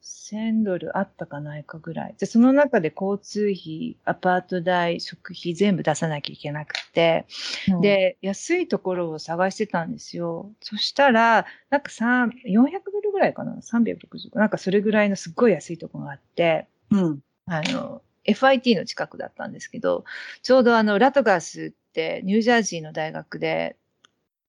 [0.03, 2.15] 1000ドルあったかないかぐらい。
[2.19, 7.27] で、その中で交通費、アパート代、食費全部出さなきゃいけなくて、
[7.69, 10.51] うん、で、安いところを探してたんですよ。
[10.63, 14.39] そしたら、なんか3、400ドルぐらいかな ?360。
[14.39, 17.21] なんかそれぐらいのすっごい安いところがあって、うん。
[17.45, 20.05] あの、FIT の近くだったんですけど、
[20.43, 23.77] ちょうどあの、ラトガースってニュージャージーの大学で、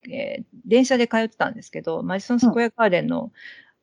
[0.09, 3.31] えー、電車で通ってたんですけど、マジソンスクエアガーデンの、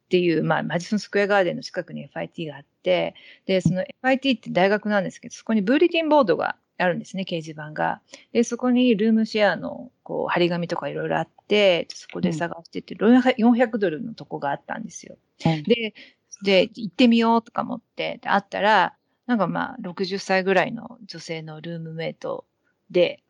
[0.07, 3.15] っていう、まあ、マジソンスクエアガーデンの近くに FIT があって、
[3.47, 8.01] で、その FIT って大学なんですけど、そこにブーリティンボードがあるんですね、掲示板が。
[8.33, 15.19] で、そこにルームシェアの、こう、張り紙とかいろいろあって、そこで探してて、うん、400ドルのとこがあったんですよ。
[15.45, 15.95] うん、で、
[16.43, 18.95] で、行ってみようとか思って、で、あったら、
[19.27, 22.47] なんかまあ、60歳ぐらいの女性のルームメイト
[22.91, 23.23] で、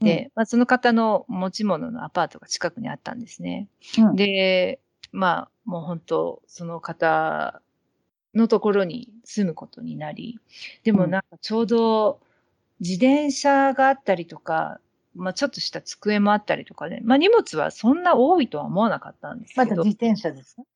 [0.00, 3.68] で、うん、まあ、その方の持ち物のアパートが近くにあったんですね。
[3.98, 4.80] うん、で、
[5.12, 7.60] まあ、もう本当、その方
[8.34, 10.38] のところに住むことになり、
[10.84, 12.20] でもなんかちょうど
[12.80, 14.80] 自転車があったりとか、
[15.14, 19.70] まあちょっとした机もあったりとかで、まあ荷物はそんな多いとは思わなかったんですけど。
[19.70, 20.66] まだ自転車ですね。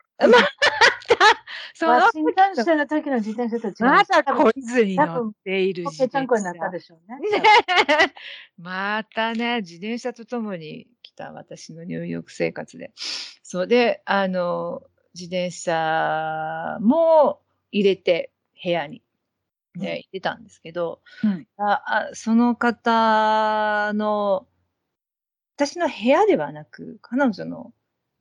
[1.74, 3.74] その新幹線の時の自転車と違う。
[3.80, 6.38] まだ懲りずに乗っている自転車。
[6.38, 7.18] になったでしょうね。
[8.58, 12.92] またね、自転車とともに来た私のニューヨーク生活で。
[13.42, 14.82] そうで、あの、
[15.14, 18.32] 自転車も入れて
[18.62, 19.02] 部屋に。
[19.74, 24.46] ね、行ってたんですけど、うん、あその方の、
[25.56, 27.72] 私の部屋ではなく、彼女の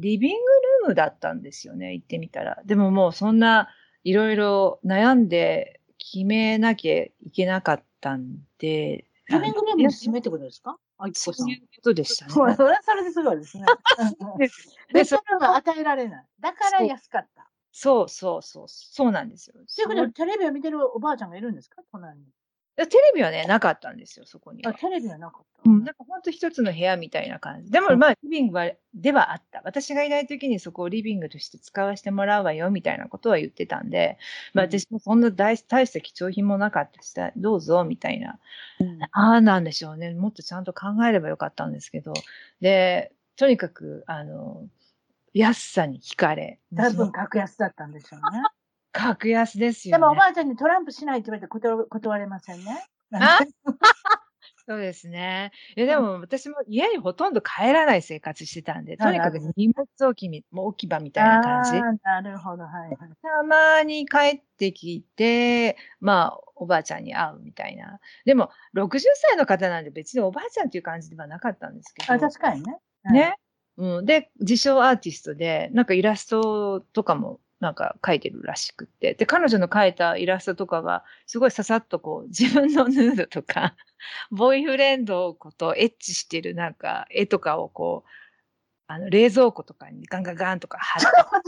[0.02, 2.62] リビングルームだったんですよね、行ってみたら。
[2.66, 3.70] でももうそんな
[4.04, 9.06] いろいろ悩んで決めなきゃいけなかったんで。
[9.30, 10.78] リビングルームの閉めってことですか？
[11.14, 12.32] そういうことでしたね。
[12.32, 13.66] それはそれですごいですね。
[14.94, 16.26] で、それは与えられない。
[16.40, 17.48] だから安かった。
[17.72, 19.54] そうそうそう、そうなんですよ。
[19.54, 21.82] ということで、テレビを見てるおばあちゃんがいるんですか？
[21.92, 22.26] 隣に。
[22.88, 25.70] テレビはね、なかったんですよ、そこにあ、テレビはなかった。
[25.70, 27.72] うん、なんか本当一つの部屋みたいな感じ。
[27.72, 29.62] でもまあ、リビングは、ではあった。
[29.64, 34.18] 私がいない時にそこをリビングとして使わせてもらうわよ、みたいなことは言ってたんで、
[34.54, 38.40] まあ私もそんな大大した貴重品もなかったし、どうぞ、みたいな。
[38.80, 40.14] うん、ああ、なんでしょうね。
[40.14, 42.14] もっとちゃんと考えればよかったんですけど。
[42.60, 44.68] で、とにかく、あの、
[45.34, 46.60] 安さに惹かれ。
[46.76, 48.44] 多分格安だったんでしょうね。
[48.92, 50.02] 格安ですよ、ね。
[50.02, 52.86] でもおばあちゃんにトランプしないって言われて断断れませんね。
[54.68, 55.52] そうですね。
[55.76, 61.82] いや、でも私も家にほとんど帰らない生活してたんで、とにかく荷物置きみ置き場みたいな感じ。
[62.04, 62.98] なるほど、はい。
[63.22, 68.00] たまに帰ってきて、まあ、おばあちゃんに会うみたいな。
[68.24, 72.14] でも、60歳の方なんで別におばあちゃんっていう感じではなかったんですけど。
[72.14, 72.78] あ、確かにね。
[73.12, 73.36] ね。
[73.78, 74.06] うん。
[74.06, 79.14] で、自称アーティストで、なんかイラストとかもなんか描いてるらしくって。
[79.14, 83.76] で、彼女の描いたイラストとかが、すごいささっとこう、自分のヌードとか、
[84.32, 88.10] ボーイフレンドことエッチしてるなんか絵とかをこう、
[88.92, 91.08] あの、冷蔵庫とかにガンガンガンとか貼 って。
[91.08, 91.42] そんな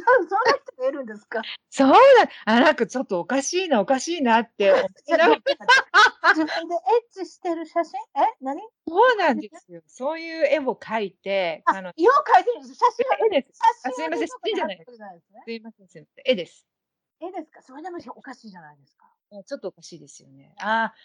[0.66, 1.42] 人がいるんですか？
[1.70, 1.98] そうだ。
[2.46, 4.72] あ、なんかちょっとおかしいな、おかしいなって。
[5.06, 6.78] 自分でエ
[7.12, 8.00] ッチしてる写真？
[8.16, 8.62] え何？
[8.88, 9.82] そうなんですよ。
[9.88, 12.86] そういう絵を描いて、あの、絵を描いてるんです写
[13.20, 13.60] 真絵です。
[13.86, 14.92] あすいません、写真じゃないです。
[15.46, 16.24] すいません、すいません。
[16.26, 16.66] 絵です。
[17.20, 17.62] 絵ですか？
[17.62, 19.06] それでもおかしいじゃないですか。
[19.46, 20.54] ちょっとおかしいですよね。
[20.62, 20.96] ああ、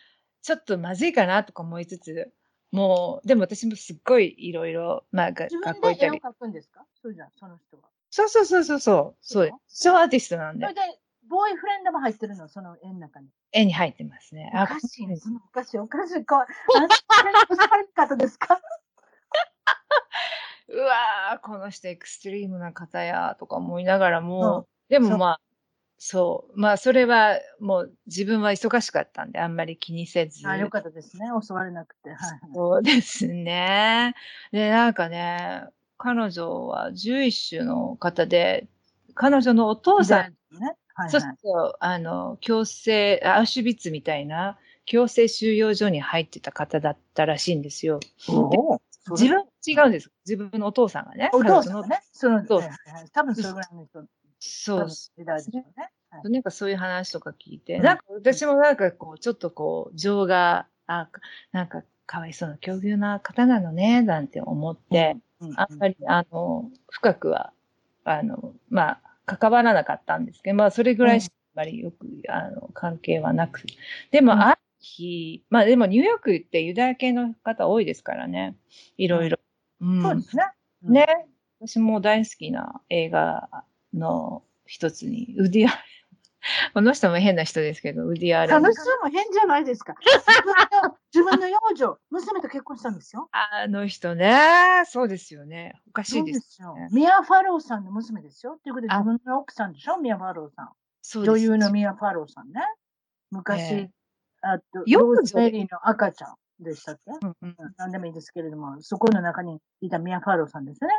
[0.43, 2.33] ちょっとまずいかなとか思いつつ、
[2.71, 5.79] もう、でも私もすっごいいろいろ、まあ、学校行ったり。
[5.79, 6.85] 自分で絵を描くんですか？
[7.03, 7.83] そうじゃん、その人は。
[8.11, 9.19] そうそうそうそうそう。
[9.21, 9.51] そう。
[9.67, 10.67] そうアーティストなんで。
[10.67, 10.81] それで、
[11.29, 13.29] ボーイフレンドも入ってるの、その絵の中に。
[13.53, 14.51] 絵に入ってますね。
[14.55, 15.17] おかしいね。
[15.17, 16.25] そのおかしい、おかしい。
[16.25, 16.75] かしい
[17.95, 18.61] 方ですか？
[20.69, 25.41] うわー、この人エクストリームな方や、とか思いながらも、でもまあ、
[25.99, 26.61] そう。
[26.61, 30.49] まあ、それはもう自分は忙しかったんで、あんまり気にせず。
[30.49, 31.27] あ、よかったですね。
[31.43, 32.11] 襲われなくて。
[32.11, 32.19] はい、
[32.55, 34.15] そうですね。
[34.53, 35.65] で、なんかね、
[35.97, 38.69] 彼女は11種の方で、
[39.15, 44.57] 彼女のお父さん、ねはいはい、そうそう、あの、強制、アウシュビッツみたいな、
[44.87, 47.99] 強制収容所に入ってた方だったらしいんですよ。
[49.11, 50.13] 自分、違うんです。
[50.25, 51.31] 自分のお父さんがね。
[51.33, 52.01] お父さんがね。
[52.13, 52.69] そう、はいはい、
[53.13, 54.05] 多分それぐらいの人。
[54.41, 54.93] そうで
[55.39, 55.65] すね。
[56.23, 61.09] なんかそういう話とか聞いて、なんか私もなんかこう、ちょっとこう、情が、あ、
[61.53, 65.17] なんかかわいそうな境遇な方なのね、なんて思って、
[65.57, 67.53] あんまり、あの、深くは、
[68.05, 73.63] あの、まあ、関わらなかったんですけど、まあ、それぐらいしかあまりよく、あの、関係はなく。
[74.11, 78.57] でも、ある日、まあ、でもニューヨークってユダヤ系の方多いですからね。
[78.97, 79.39] いろいろ。
[79.81, 80.45] そうですね。
[80.83, 81.07] ね。
[81.61, 83.49] 私も大好きな映画
[83.95, 85.73] の一つに、ウディア
[86.73, 88.57] この人も変な人ですけど、ウディアレン。
[88.57, 89.95] あの人も変じゃないですか。
[91.13, 93.29] 自分の養女、娘と結婚したんですよ。
[93.33, 95.81] あの人ね、そうですよね。
[95.89, 96.75] おかしいです、ね、よ。
[96.93, 98.59] ミア・ファローさんの娘ですよ。
[98.63, 99.99] ということで、自分の奥さんでしょ？
[99.99, 100.71] ミア・ファローさん。
[101.03, 102.61] そう女優のミア・ファローさんね。
[103.31, 103.89] 昔、えー、
[104.43, 110.91] あと、ローズマリーの赤ちゃんでしたっけ、うんうん、何でもいいですけれども、そこの中にいたミア・ファローさんですね。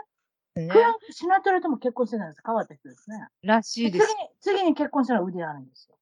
[0.67, 0.73] ね。
[1.11, 2.41] シナトラとも結婚してないんです。
[2.45, 3.27] 変わった人ですね。
[3.43, 4.07] らしいです。
[4.07, 5.95] 次に、次に結婚したら腕あるんですよ。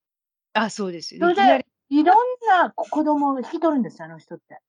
[0.53, 2.17] あ、そうですよ、それで、いろん
[2.49, 4.59] な子供を引き取るんですよ、あの人って。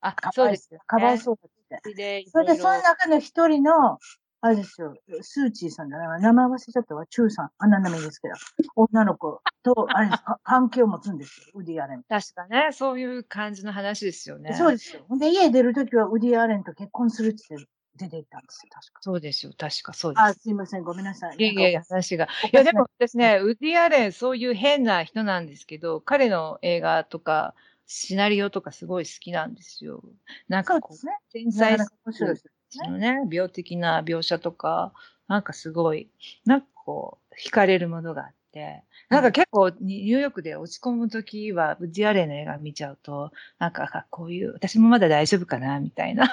[0.00, 0.70] あ、そうです。
[0.86, 1.38] かわいそう
[1.70, 2.24] だって。
[2.30, 3.98] それで、その中の一人の、
[4.42, 6.18] あれですよ、スーチーさんだな。
[6.18, 7.50] 名前忘れちゃったわ、チューさん。
[7.58, 8.34] あんな名前ですけど。
[8.76, 12.04] 女の子と、あれですか、関係を持つんですよ、ウディアレン。
[12.08, 14.54] 確かね、そういう感じの話ですよね。
[14.54, 15.04] そうですよ。
[15.18, 19.00] で、家出るときはウディアレンと結婚するって言って出て行ったんですよ、確か。
[19.02, 20.22] そうですよ、確かそうです。
[20.22, 21.36] あ、すいません、ごめんなさい。
[21.38, 22.26] いやいや話が。
[22.26, 27.54] いや、でも私ね、ウディ・アレン、そういう変な人なんですけど、彼の映画とか、
[27.86, 30.02] シナリオとかすごい好きなんですよ。
[30.48, 34.92] なんかこう、ね、天才のね、病的な描写とか、
[35.28, 36.10] なんかすごい、
[36.44, 46.28] なんかこう、惹かれるものがあって、なんか結構ニューヨークで落ち込むときは、ウディアレンの映画見ちゃうと、なんかこういう、私もまだ大丈夫かな、みたいな。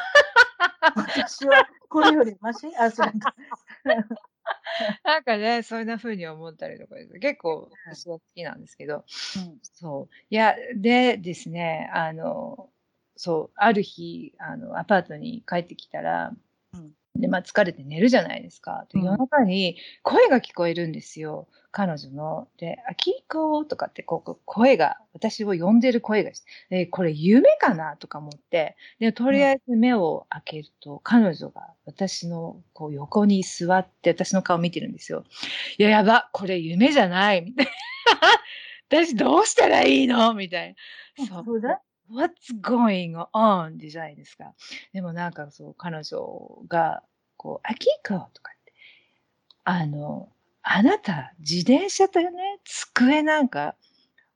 [0.96, 2.68] 私はこれよりマシ？
[2.78, 3.08] あ、そう
[5.04, 7.20] なんかね、そんな風に思ったりとかです。
[7.20, 9.06] 結構私は好きなんですけど、
[9.38, 10.16] うん、そう。
[10.30, 12.70] いや、でですね、あの、
[13.16, 16.34] そう、ある日、あの、アパートに帰ってきたら、
[17.16, 18.86] で、まあ疲れて寝るじゃないですか。
[18.90, 21.48] で、夜中に声が聞こえるんですよ。
[21.72, 22.48] 彼女の。
[22.58, 35.24] で、あ、キーコーとかってこう、声が、私を呼んでる声がして、え、これ夢かなとか思って、で、とりあえず目を開けると、彼女が私のこう横に座って私の顔見てるんですよ。
[35.78, 37.72] いや、やば、これ夢じゃないみたいな。
[38.90, 40.34] 私どうしたらいいの？
[40.36, 40.76] みたいな。
[41.46, 43.78] そうだ What's going on?
[43.78, 44.54] じゃないですか。
[44.94, 47.04] でもなんかそう、彼女が、
[47.38, 48.74] こう、アキコとかって、
[49.64, 50.30] あの、
[50.62, 52.30] あなた、自転車とね、
[52.66, 53.76] 机なんか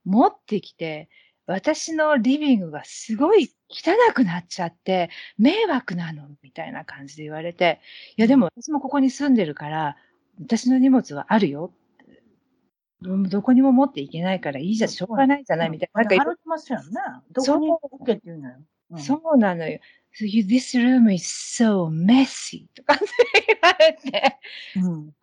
[0.04, 1.08] 持ってきて、
[1.46, 7.80] 私のリビングがすごい汚くなっちゃって、迷惑なのみたいな感じで言われて、
[8.16, 9.96] いやでも私もここに住んでるから、
[10.40, 11.72] 私の荷物はあるよ
[13.00, 16.02] どこにも持っていけないからいいじゃん、しょうがないじゃないみたいな。
[16.02, 17.00] なんか言ってますよね。
[17.32, 18.56] どこに OK って言うのよ。
[18.96, 19.78] そうなのよ。
[20.18, 24.38] So you, this room is so messy とか言われて、
[24.76, 25.14] うん、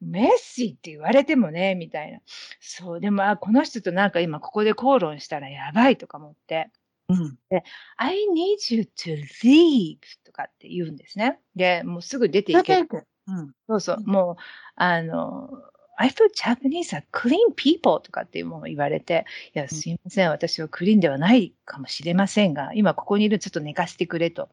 [0.00, 2.20] メッシって言われてもね、みたいな。
[2.60, 6.70] そう、でも、あ、この人となんか今ここで口論したらやばいとか思って。
[7.08, 7.64] うん、で、
[7.96, 11.38] I need you to leave とかって言うんですね。
[11.54, 12.88] で、もうすぐ出ていける。
[13.26, 14.42] うん、そうそう、もう、
[14.76, 15.50] あの、
[15.96, 24.48] I thought Japanese are clean people とかっていうものを言われて、いや、すいません、私はクリーンではないかもしれませんが、今ここにいるちょっと寝かしてくれと。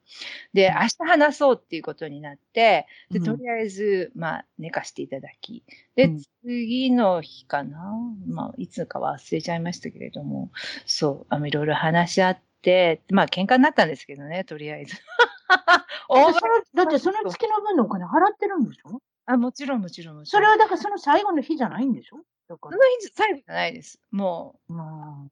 [0.54, 5.64] で、明日話そうっていうことになって、で、とりあえず、まあ、寝かしていただき、
[5.96, 6.14] で、
[6.46, 7.94] 次の日かな、
[8.28, 10.52] まあ、いつか忘れちゃいましたけれども、
[10.86, 14.96] そう、あの、いろいろ話し合って、まあ、喧嘩になったんですけどね、とりあえず。
[16.74, 19.02] だってその月の分のお金払ってるんでしょ？
[19.34, 22.18] あ、もちろんもちろんもちそれはだからその最後の日じゃないんでしょ？
[22.48, 24.00] だかその日最後じゃないです。
[24.12, 25.30] もう、まあ、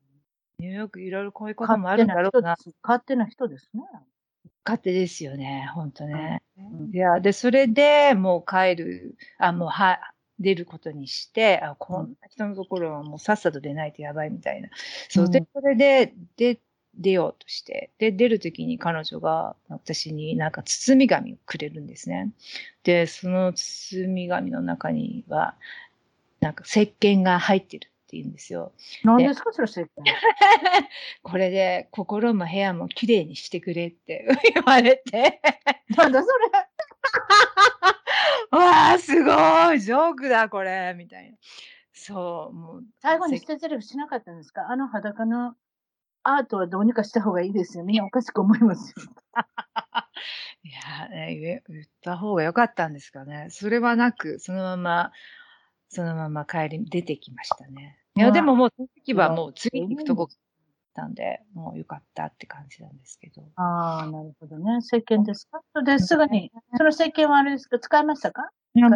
[0.59, 2.55] ニューヨークいろいろこういうこともあるんだろうな。
[2.83, 3.81] 勝手な人ですね。
[4.65, 6.41] 勝手ですよね、ほんとね。
[6.57, 9.99] うんいや、で、それでもう帰る、あ、もうは、
[10.39, 14.69] 出ることにして、あ、こんな人のところはもうさっさと出ないとやばいみたいな。
[15.09, 16.61] そう、で、それで、で、
[16.99, 22.31] 出ようとして、で、出るときに彼女が私になんか包み紙をくれるんですね。
[22.83, 25.55] で、その包み紙の中には、
[26.41, 28.73] なんか石鹸が入ってるって言うんですよ。
[29.03, 29.87] 何ですか、それ石鹸？
[31.23, 35.41] これで心も部屋もきれいにしてくれって 言われて。
[35.95, 36.49] なんだそれ？
[38.51, 41.37] わあ、すごいジョークだ、これみたいな。
[41.93, 42.83] そう、もう。
[43.01, 44.67] 最後に捨てゼリフしなかったんですか？
[44.69, 45.55] あの裸の
[46.23, 48.01] アートはどうにかした方がいいですよね。
[48.01, 49.05] おかしく思いますよ。
[50.63, 53.47] いや、ね、言った方が良かったんですかね。
[53.49, 55.11] それはなく、そのまま、
[55.89, 57.99] そのまま帰り、出てきましたね。
[58.15, 60.27] いや、でももう、その時はもう次に行くとこ
[60.93, 63.43] たんで、もうよかったって感じなんですけど。
[63.55, 64.79] ああ、なるほどね。
[64.79, 65.61] 石鹸ですか？
[65.73, 67.79] それですぐに、その石鹸はあれですか？
[67.79, 68.49] 使いましたか？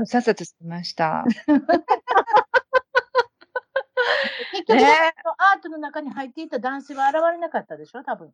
[0.05, 1.26] さっさとしました。
[4.51, 5.14] 結局、ね、
[5.53, 8.03] アートの中に入っていた男性は現れなかったでしょ？
[8.03, 8.32] 多分。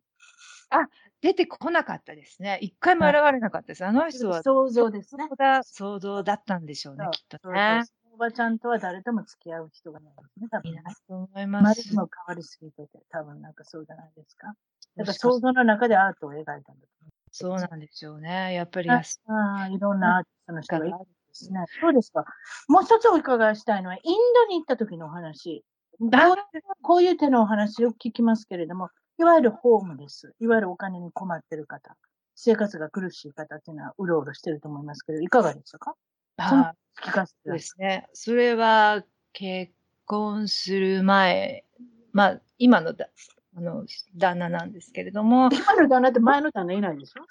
[0.70, 0.88] あ、
[1.20, 2.58] 出てこなかったですね。
[2.62, 3.84] 一回も現れなかったです。
[3.84, 4.42] あの人は。
[4.42, 5.28] 想像ですね。
[5.62, 7.82] 想像だったんでしょうね、きっとね。
[8.12, 10.70] おばちゃんとは誰とも付き合う人がないですね、多分。
[10.70, 11.80] いないと思います。
[11.80, 14.48] 周りも変わりすぎてて、多分なんかそうじゃないですか。
[14.96, 17.12] だから想像の中でアートを描いたんだと思う。
[17.32, 18.52] そうなんでしょうね。
[18.54, 21.64] やっぱりああ、いろんなアーティストの人がいるんですね。
[21.80, 22.24] そうですか。
[22.68, 24.02] もう一つお伺いしたいのは、イン
[24.34, 25.64] ドに行った時のお話。
[26.82, 28.88] こういう手のお話を聞きますけれども、
[29.18, 31.94] いわゆるホームレス、いわゆるお金に困ってる方、
[32.34, 35.94] 生活が苦しい方っていうのはうろうろしてると思いますけど、いかがでしたか？
[36.38, 36.72] あ
[37.02, 38.06] 聞かせてですね。
[38.14, 39.72] それは結
[40.06, 41.64] 婚する前、
[42.12, 43.10] まあ、今のだ
[43.56, 43.84] あの
[44.16, 45.50] 旦那なんですけれども。
[45.52, 47.22] 今の旦那って前の旦那いないでしょ？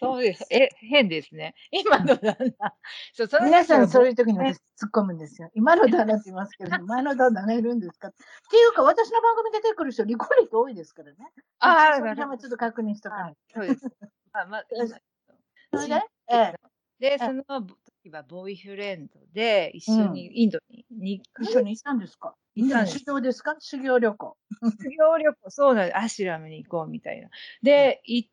[0.00, 0.46] そうです。
[0.50, 1.54] え、変ですね。
[1.70, 2.74] 今の旦那。
[3.14, 5.50] そう、そ皆さんそういう時に私突っ込むんですよ。
[5.54, 8.12] 今の旦那って言いますけど、 前の旦那がいるんですかっ
[8.50, 11.16] ていうか、私の番組出てくる人、離婚率多いですからね。
[11.60, 13.36] ああ、それもちょっと確認しとかない。
[13.54, 13.86] そうです。
[14.32, 15.94] あまあ、それで、
[16.30, 16.54] ええ。
[16.98, 22.34] で、その時はボーイフレンドで一緒にインドに、うん、一緒に行ったんですか？
[22.54, 23.56] インド修行ですか？
[23.58, 24.36] 修行旅行。
[24.62, 25.98] 修行旅行、そうなんです。
[25.98, 27.28] アシュラムに行こうみたいな。
[27.62, 28.32] で、行っで、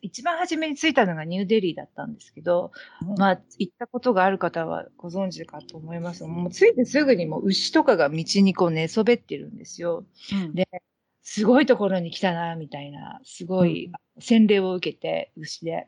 [0.00, 10.04] 一番初めに着いたのがニューデリーだったんですけど、うん、まあ、行ったことがある方はご存知かと思いますもう着いてすぐにもう牛とかが道にこう寝そべってるんですよ。
[10.32, 10.68] うん、で、
[11.22, 15.86] すごいところに来たな、みたいな、すごい洗礼を受けて、牛で。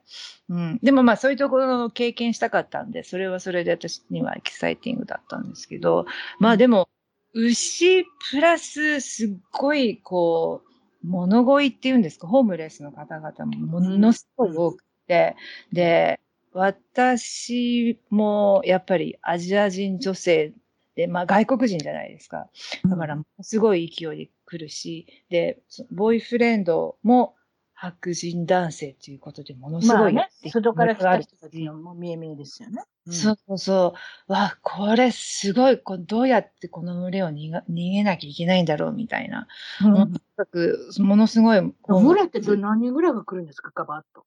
[0.48, 0.78] うん。
[0.82, 6.06] でもまあそういうところの経験したかったんで、それはそれで私にはエキサイティングだったんですけど、
[6.38, 6.88] まあでも、
[7.34, 10.73] 牛プラスすっごいこう、
[11.04, 15.36] 物乞いっていうんですか、ホームレスの方々もものすごい多くて、
[15.72, 16.20] で、
[16.52, 20.54] 私もやっぱりアジア人女性
[20.94, 22.48] で、まあ外国人じゃないですか。
[22.88, 25.58] だからすごい勢いで来るし、で、
[25.90, 27.34] ボーイフレンドも
[27.74, 32.82] 白人男性ということでものすごい、ね、外から来た人たちのも見え見えですよね。
[33.06, 33.94] うん、そうそうそ
[34.28, 34.32] う。
[34.32, 39.48] わ、これすごい、こどうやってこの群れを逃が逃げなきゃいけないんだろうみたいな。
[39.82, 41.60] うん、ものすごい。
[41.60, 44.24] 群れって何人ぐらいが来るんですか、ガバッと。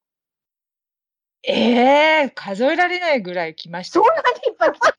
[1.44, 4.00] ええー、数えられないぐらい来ました。
[4.00, 4.94] そんなにいっぱい来た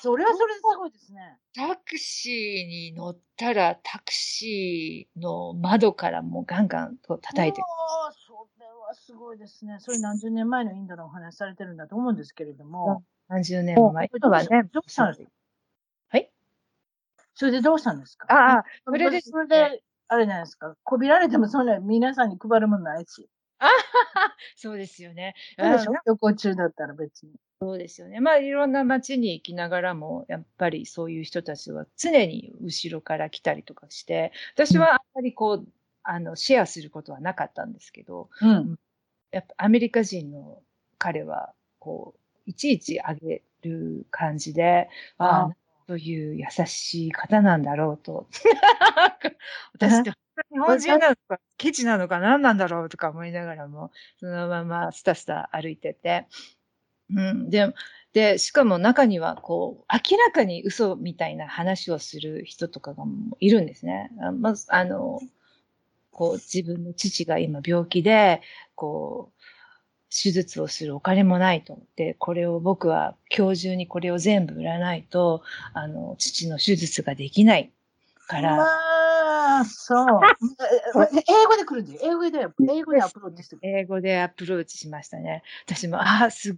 [0.00, 1.38] それはそれですごいですね。
[1.54, 7.64] タクシーに乗ったら、タクシーの窓からもうガンガンと叩いてあ
[8.08, 9.78] あ、それはすごいですね。
[9.80, 13.02] それ何十年前のインドのお話されてるんだと思うんですけれども。
[13.28, 14.10] 何十年前。
[14.14, 15.30] 今はね、どうしたんですか？
[16.10, 16.30] はい？
[17.34, 18.26] それでどうしたんですか？
[18.30, 20.76] ああ、それで、それで、あれじゃないですか。
[20.84, 23.28] こびられてもそんな皆さんに配るものないし。
[23.58, 23.68] あ
[24.56, 25.34] そうですよね。
[26.06, 27.32] 旅行中だったら別に。
[27.60, 28.20] そうですよね。
[28.20, 35.66] まあ、いろんな街に行きながらも、やっぱりそういう人たちは常に後ろから来たりとかして、私はあんまりこう、
[36.04, 38.78] あの、シェアすることはなかったんですけど、うん、
[39.32, 40.62] やっぱアメリカ人の
[40.98, 44.88] 彼は、こう、いちいちあげる感じで、
[45.18, 45.56] ああ、
[45.88, 48.28] という優しい方なんだろうと。
[49.72, 50.12] 私って
[50.52, 56.26] 日本人なのか、ケチなのか何なんだろうとか思いながらも、そのままスタスタ歩いてて、
[57.08, 57.72] うん、で、
[58.12, 63.04] で、しかも中には、こう、明らかに嘘みたいな話をする人とかが
[63.40, 64.10] いるんですね。
[64.38, 65.20] まず、あの、
[66.12, 68.42] こう、自分の父が今病気で、
[68.74, 69.37] こう、
[70.10, 75.42] 手術をするお金もないと思って、これを僕は今日中にこれを全部売らないと、
[75.74, 77.70] あの、父の手術ができない
[78.26, 78.56] から。
[78.56, 80.20] まあ、そう。
[81.28, 83.60] 英語で来るんで、英語で、英語でアプローチする。
[83.62, 85.42] 英語でアプローチしましたね。
[85.66, 86.54] 私も、ああ、すっ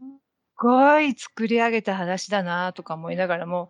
[0.56, 3.68] ごい作り上げた話だなとか思いながらも、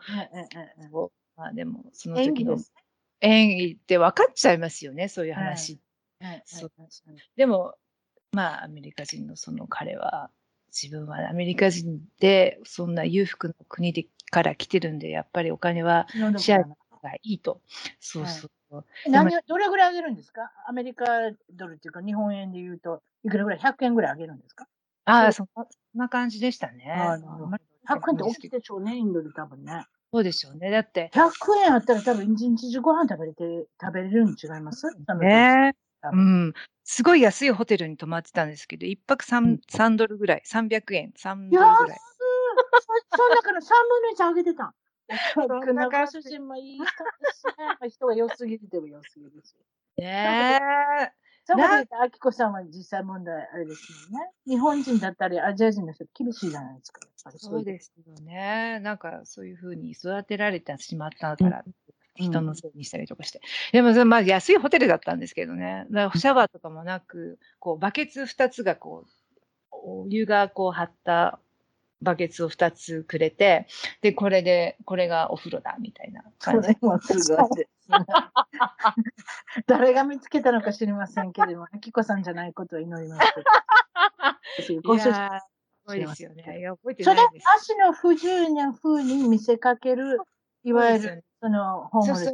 [1.37, 2.59] まあでも、その時の
[3.21, 5.81] 演技って分かっちゃいますよね、そういう話。
[6.21, 6.45] はい、
[7.37, 7.75] でも、
[8.33, 10.31] まあ、アメリカ人のその彼は、
[10.73, 16.07] 自分はアメリカ人で、そんな裕福の国でから来てるんで、やっぱりお金は
[16.37, 16.59] シェア
[17.03, 17.61] がいいと。
[17.99, 18.77] そうそう。
[18.77, 20.53] はい、何どれぐらい上げるんですか？
[20.69, 21.07] アメリカ
[21.51, 24.69] ドルっていうか、日本円で言うと、いくらぐらい ?100 円ぐらい上げるんですか？
[25.07, 25.47] ああ、そん
[25.95, 27.15] な感じでしたね。
[27.87, 29.87] 100円って大きいでしょうね、インドで多分ね。
[30.13, 30.71] そうでしょうね。
[30.71, 31.11] だって。
[31.13, 34.87] 100円あったら多分一日中ご飯食べれて、食べれるに違います？
[35.21, 35.73] ね
[36.03, 36.55] うん。
[36.85, 41.99] すごい安いホテルに泊まってたんですけど、一泊 3, 3ドルぐらい、300円、3ドルぐらい。
[43.17, 44.75] そんだから3分の1上げてた。
[45.75, 47.47] 中主人もいい人です
[47.83, 47.89] ね。
[47.89, 49.57] 人が良すぎても良すぎです
[49.99, 50.61] ね
[51.03, 51.13] え。
[51.45, 54.31] そうであきこさんは実際問題あれですよね。
[54.47, 57.01] 日本人だったりアジア人の人厳しいじゃないですか。
[57.37, 58.79] そうですよね。
[58.81, 61.65] なんかそういうふうに育てられてしまったから、
[62.17, 63.41] 人のせいにしたりとかして。
[63.73, 65.87] でも、まあ、安いホテルだったんですけどね。
[65.91, 69.11] だからシャワーとかもなく、こう、バケツ2つがこう、
[69.73, 71.41] お湯がこう張った
[72.03, 73.67] バケツを2つくれて、
[74.01, 76.69] で、これで、これがお風呂だ、みたいな感じ。
[76.69, 77.89] それもすごいです。
[79.67, 83.47] 誰が見つけたのか知りませんけれども、あきこさんじゃないことを祈りますけど。
[85.85, 86.59] ごいですよね。
[86.59, 90.21] いや、覚えてないそれ、足の不自由な風に見せかける、
[90.65, 92.33] いわゆる、その、ホームレス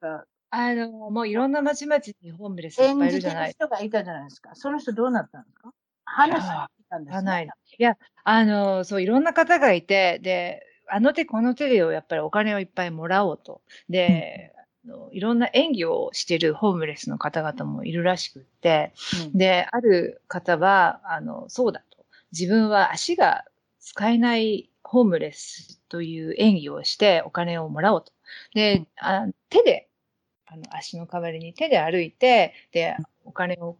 [0.00, 0.24] が。
[0.50, 3.50] あの、もういろんな町々にホームレスいっぱいいるじゃない。
[3.52, 4.54] 人がいたじゃないですか。
[4.54, 5.70] その人どうなったんですか？
[6.04, 6.48] 話し
[6.88, 7.42] たんですか、
[7.78, 13.60] いや、あの、そう、いろんな方がいて、で、あの手この手でやっぱりお金をいっぱいもらおうと。
[13.90, 14.54] で、
[14.86, 18.92] のいろんな演技をしてるホームレスの方々もいるらしくって、
[19.32, 22.06] うん、で、ある方は、あの、そうだと。
[22.32, 23.44] 自分は足が
[23.80, 28.12] 使えないホームレスという演技をしてお金をもらおうと。
[28.54, 29.88] で、あ手で、
[30.46, 33.76] あの足の代わりに手で歩いて、で、お金を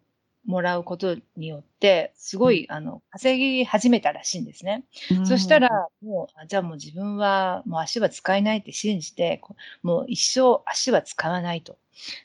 [0.49, 4.83] もらうことによって、すごい、あの、稼ぎ始めたらしいんですね。
[5.11, 9.43] うん、そしたら、もう、じゃあもう自分は、もう足は使えないって信じて、
[9.83, 11.77] もう一生足は使わないと。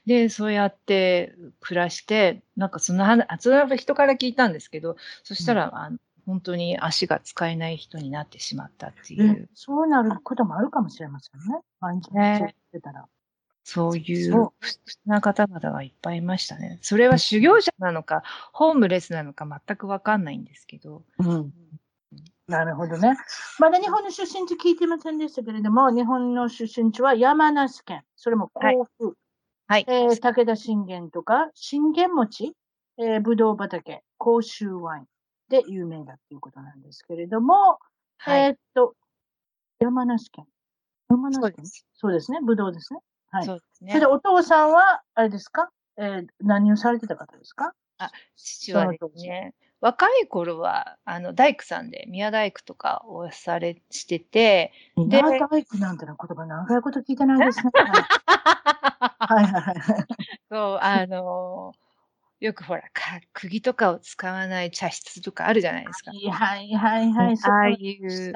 [0.06, 9.50] で、そうやって暮らして、なんかその話、それは人から聞いたんですけど、そしたら、うん、あの本当に足が使えない人になってしまったっていう。
[9.54, 11.60] そうなることもあるかもしれませんね。
[11.80, 13.06] 毎日そうってたら。
[13.66, 14.52] そういう不
[15.06, 16.80] な方々がいっぱいいましたね。
[16.82, 21.04] それは修行者なのか、ホームレスなのか全くわかんないんですけど。
[21.20, 21.54] うん。
[22.48, 23.16] なるほどね。
[23.60, 29.16] まだ日本の出身地聞いてませんでしたけれども、日本の出身地は山梨県、それも甲府、
[29.68, 32.54] はい、えー、武田信玄とか、信玄餅、
[32.98, 35.06] えー、ぶどう畑、甲州ワイン
[35.54, 37.78] で有名だっていうことなんですけれども、
[38.18, 38.96] はい、えー、っと、
[39.80, 40.48] 山梨県。
[41.10, 41.66] 山梨県？
[41.94, 42.40] そうですね。
[42.42, 43.00] ぶどうですね。
[43.30, 43.46] はい。
[43.46, 43.92] そうですね。
[43.92, 45.70] それでお父さんは、あれですか？
[45.98, 47.74] えー、何をされてた方ですか？
[48.00, 57.72] あ、父はですね、若い頃は、あの、大工さんで、宮大工とかをされしてて、宮大工なんての言葉長いこと聞いてないですね。
[57.76, 59.76] はい はいはい。
[60.50, 61.74] そう、あの
[62.44, 66.12] よくほら、か釘とかを使わない茶室とかあるじゃないですか。
[66.12, 67.38] はいはいはいはい。
[67.42, 68.34] ああいう、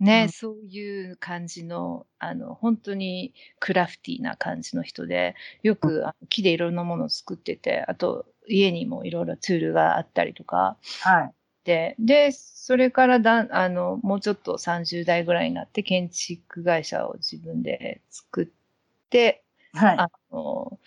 [0.00, 11.32] ね、うん、そういう感じの、あの、本当にクラフティーな感じの人で、よく木でいろんなものを作ってて、あと家にもいろいろツールがあったりとか、はい。
[11.64, 19.44] で、で、それからだ、あの、もうちょっと30代ぐらいになって建築会社を自分で作って、
[19.74, 19.98] はい。
[19.98, 20.78] あの、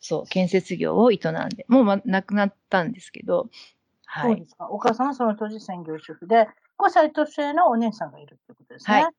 [0.00, 1.20] そう、建設業を営ん
[1.50, 3.50] で、もう、ま、亡くなったんですけど、
[4.06, 4.32] はい。
[4.32, 4.68] そうですか。
[4.70, 9.00] お母さんはその当時専業主婦で、5歳年上のお姉さんがいるってことですね。
[9.00, 9.12] はい。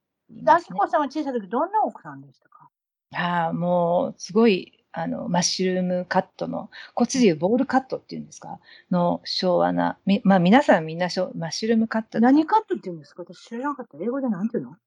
[0.44, 2.70] で、あきこさんは小さい時どんな奥さんでしたか？
[3.16, 8.60] ああ、もう、すごい、あの、マッシュルームカットの、こっちでいうボールカットっていうんですか？
[8.92, 12.20] の昭和な、み、まあ皆さんみんなしょマッシュルームカット。
[12.20, 13.24] 何カットって言うんですか？
[13.24, 13.98] 私知らなかった。
[14.00, 14.78] 英語で何て言うの？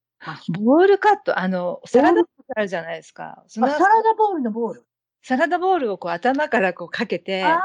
[0.61, 3.45] ボールカット、あの、サラダボールあるじゃないですか。
[3.49, 4.87] サラダボールのボール。
[5.23, 7.63] サラダボールをこう頭からこうかけて、ああ、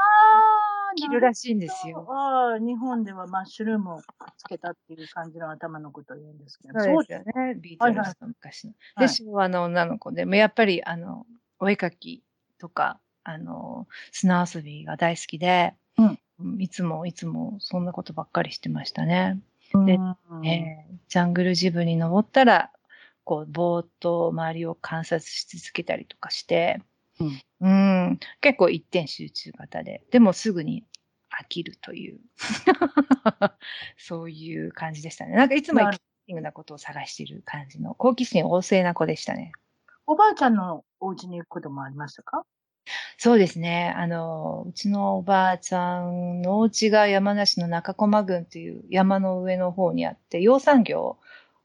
[0.96, 2.06] 切るらしいんですよ。
[2.08, 4.00] ああ、日本ではマッシュルームを
[4.36, 6.80] つけたっていう感じの頭のことを言うんですけど。
[6.80, 7.54] そうですよね。
[7.56, 8.70] ビートルズの昔の。
[8.94, 11.26] はいはい、で、昭和の女の子でも、やっぱり、あの、
[11.58, 12.22] お絵かき
[12.58, 19.40] とか、あの、砂遊びが大好きで、うん、いつもいつもそんなことばっかりしてましたね。
[19.84, 19.98] で、
[20.44, 22.70] えー、ジャングルジブに登ったら、
[23.24, 26.80] こう、ぼーっと周りを観察し続けたりとかして、
[27.20, 30.84] うん、うん結構一点集中型で、でもすぐに
[31.30, 32.20] 飽きるという
[33.96, 35.34] そういう感じでしたね。
[35.34, 39.52] なんかいつもエキサイティングなことを探している感じの好奇心旺盛な子でしたね。
[40.06, 42.44] おばあちゃんのお家に行くこともありましたか？
[43.18, 43.92] そうですね。
[43.96, 51.18] あの、うちのおばあちゃんのお家が山梨の中駒郡という山の上の方にあって、養蚕業、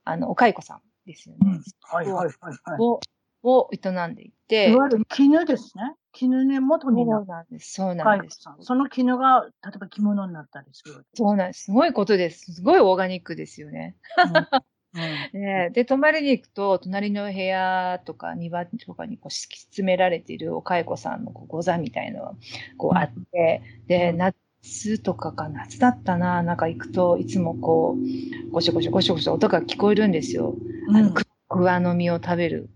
[0.03, 1.39] あの、お蚕さんですよね。
[1.43, 2.57] うん、はいはいはい、はい。
[2.79, 2.99] を、
[3.43, 4.71] を営んでいて。
[4.71, 5.95] いわゆる絹ですね。
[6.13, 7.25] 絹ね、元になる。
[7.25, 7.73] そうなんです。
[7.73, 8.39] そうなんです。
[8.61, 11.05] その絹が、例えば着物になったりする。
[11.13, 11.65] そうなんです。
[11.65, 12.53] すごいことです。
[12.53, 13.95] すごいオーガニックですよね。
[14.25, 14.63] うん
[15.33, 22.33] ね、で、泊まりに行くと、隣の部屋とか庭とかにこう敷き詰められているお蚕さんのこうご座みたいのが
[22.77, 30.53] こうあって、で、夏とかか夏だったな、なんか行くといつもこう、ゴシゴシゴシゴシ音が聞こえるんですよ。
[30.89, 31.11] あの、
[31.49, 32.69] クワの実を食べる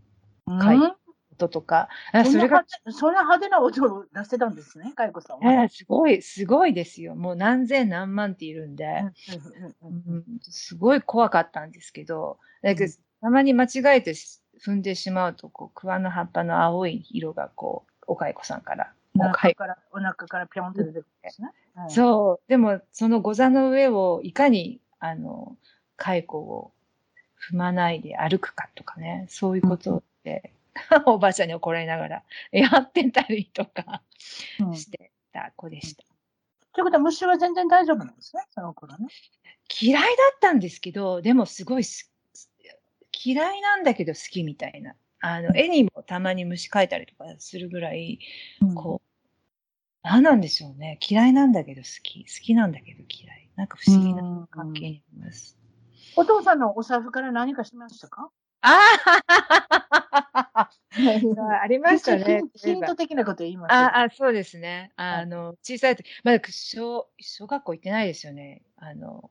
[0.48, 0.96] 蚕
[1.40, 1.90] 音とか。
[2.26, 5.64] それが、そんな派手な音を出してたんですね、かいこさんは。
[5.64, 7.16] えー、すごい、すごいですよ。
[7.16, 9.04] もう何千何万っているんで、
[10.42, 14.14] すごい怖かったんですけど、だけど、たまに間違えて
[14.64, 18.94] 踏んでしまうと、こう、桑の葉っぱの青い色が、こう、お蚕さんから。
[19.20, 21.52] お腹から、お腹からぴょんって出てくるんですね。
[21.76, 22.50] はい、そう。
[22.50, 25.58] でも、そのご座の上をいかに、あの、
[25.98, 26.72] 蚕を
[27.52, 30.54] 踏まないで歩くかとかね、そういうことで、
[31.06, 34.04] おばあちゃんに怒られながら やってたりとか
[34.74, 36.04] してた子でした。
[36.74, 39.08] ということは虫は全然大丈夫なんですね、その頃ね。
[39.82, 41.84] 嫌いだったんですけど、でもすごい
[43.26, 44.96] 嫌いなんだけど好きみたいな。
[45.20, 48.20] あの、絵にもたまに虫描いたりとかするぐらい、
[48.76, 49.28] こう、
[50.04, 51.00] 何なんでしょうね。
[51.08, 52.24] 嫌いなんだけど好き。
[52.24, 53.50] 好きなんだけど嫌い。
[53.56, 55.58] なんか不思議な関係にあります。
[56.16, 58.30] お父さんのお財布から何かしましたか？
[58.62, 58.78] あ
[60.54, 60.70] あ
[61.62, 62.44] ありましたね。
[62.56, 63.74] ヒント的なこと言います？
[63.74, 64.92] ああ、そうですね。
[64.96, 68.64] あの、小さい時、まだ小、小学校行ってないですよね。
[68.78, 69.30] あの、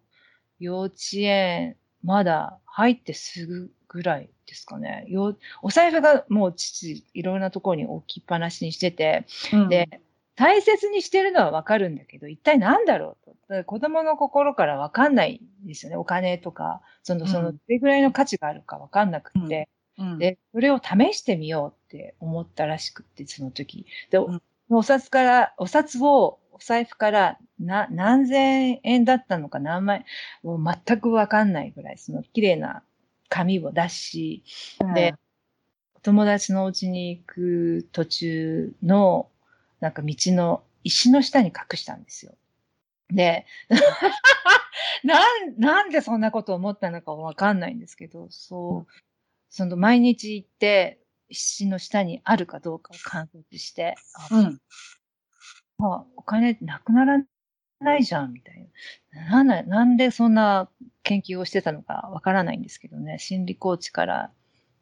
[0.59, 5.05] 幼稚園、まだ入ってすぐぐらいですかね。
[5.09, 10.01] よお財布がもう父、いろんなところに置きっぱなしにしてて、うん、で、
[10.37, 13.65] 大切にしてるのはわかるんだけど、一体何だろうと。
[13.65, 15.97] 子供の心からわかんないんですよね。
[15.97, 19.69] お金とか、その、その、どれぐらいの価値があるかわかんなくて、
[19.99, 23.87] うんうん、で、それを試してみようって思ったらしくて、その時。
[24.11, 30.05] で、うん、お札から、お札を、お財布からな何千円だったのか何万円、
[30.43, 32.83] もう全くわかんないぐらい、その綺麗な
[33.29, 34.43] 紙を出し、
[34.95, 35.15] で、
[36.03, 39.29] 友達のお家に行く途中の
[39.81, 42.35] なんか道の石の下に隠したんですよ。
[43.09, 43.47] で、
[45.05, 48.93] なん、なんでそんなこと思ったのかわかんないんですけど、そう、
[49.49, 53.97] その毎日行って、石の下にあるかどうかを観察して、
[54.31, 54.61] うん。
[55.79, 57.23] あ、お金なくなら
[57.81, 58.69] ないじゃん、みたい
[59.13, 59.45] な。
[59.45, 60.69] なん、なんでそんな
[61.03, 64.31] 研究をしてたのかわからないんですけどね、心理コーチから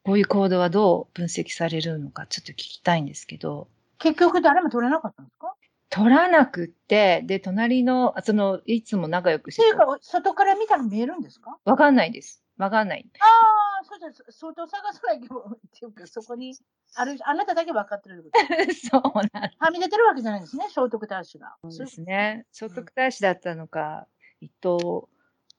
[0.05, 3.69] こういう行動はどう分析されるのかちょっと聞きたいんですけど、
[4.05, 5.55] 結局誰も取れなかったんですか？
[5.91, 11.57] 取らなくって、で、隣の、その、いつも仲良くしてていうか、外から見たら見えるんですか？
[11.65, 12.43] わかんないです。
[12.57, 13.07] わかんない。
[13.21, 13.25] あ
[13.81, 14.25] あ、そうです。
[14.31, 16.55] 相当探さないと、っていうか、そこに、
[16.97, 18.31] ある、あなただけ分かってる
[18.75, 19.03] そう
[19.33, 21.57] なんはみ出てるわけじゃないですね、聖徳太子が。
[21.63, 22.47] そうですね。
[22.53, 24.07] 聖徳太子だったのか、
[24.41, 24.77] 伊藤、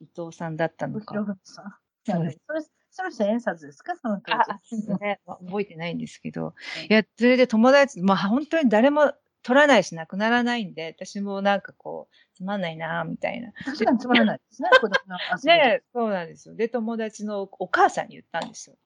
[0.00, 1.14] 伊藤さんだったのか。
[1.44, 1.74] さん。
[2.04, 2.72] そうです。
[2.96, 3.94] それ、それ千円札ですか？
[3.96, 4.32] その当
[4.70, 4.88] 時。
[5.00, 5.20] ね。
[5.26, 6.54] 覚えてないんですけど。
[6.88, 13.52] いや、それで友達、まあ本当に誰も取らないしなくならないんで、私もなんかこう、つまんないなみたいな。
[13.64, 16.54] 確かにつまらないですね、子供のねそうなんですよ。
[16.54, 18.76] で、友達のお母さんに言ったんですよ。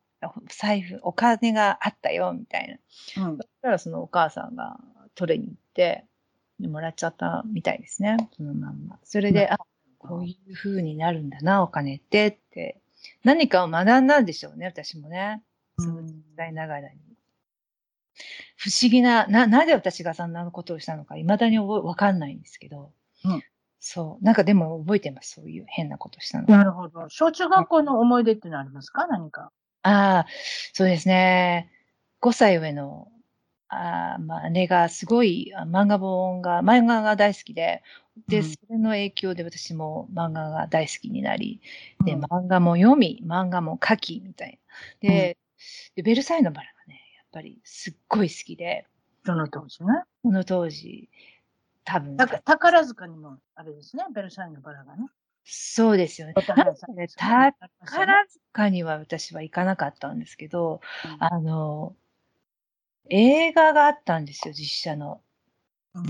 [0.49, 2.81] 財布、お金があったよ、みたい
[3.17, 3.25] な。
[3.27, 4.77] うん、そしたらそのお母さんが
[5.15, 6.05] 取りに行って、
[6.61, 8.99] もらっちゃったみたいですね、そのまんま。
[9.03, 9.59] それで、うん、あ、
[9.97, 12.83] こういう風になるんだな、お金ってって
[13.25, 15.43] 何かを学んだんでしょうね、私もね。
[15.79, 16.99] その時代ながらに。
[18.57, 22.93] 不思議な、な、なぜ私がそんなことをしたのか、未だにわかんないんですけど。
[23.25, 23.43] うん。
[23.79, 24.25] そう。
[24.25, 25.33] なんかでも覚えてます。
[25.33, 26.47] そういう変なことしたの。
[26.49, 27.09] なるほど。
[27.09, 29.07] 小中学校の思い出ってのありますか？
[29.07, 29.53] 何か。
[29.83, 30.27] ああ、
[30.75, 31.71] そうですね。
[32.21, 33.09] 5歳上の、
[33.73, 37.83] あまあ、姉がすごい漫画本が、漫画が大好きで、
[38.27, 41.61] で、それの影響で私も漫画が大好きになり、
[42.05, 44.59] で、漫画も読み、漫画も書き、みたい
[45.03, 45.09] な。
[45.09, 45.39] で、
[45.95, 48.87] でベルサイユのバラがね、やっぱりすっごい好きで。
[49.25, 50.03] その当時ね？
[50.23, 51.09] その当時、
[51.85, 52.17] 多分。
[52.17, 55.07] 宝塚にも、あれですね、ベルサイユのバラがね。
[55.45, 56.35] そうですよね。
[56.35, 61.97] 宝塚には私は行かなかったんですけど、うん、あの、
[63.09, 65.21] 映画があったんですよ、実写の。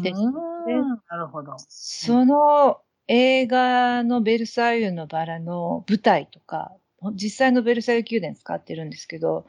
[0.03, 1.57] で、なるほど。
[1.69, 6.73] その映画のベルサイユのバラの舞台とか、
[7.15, 9.47] 実際のベルサイユ宮殿使ってるんですけど、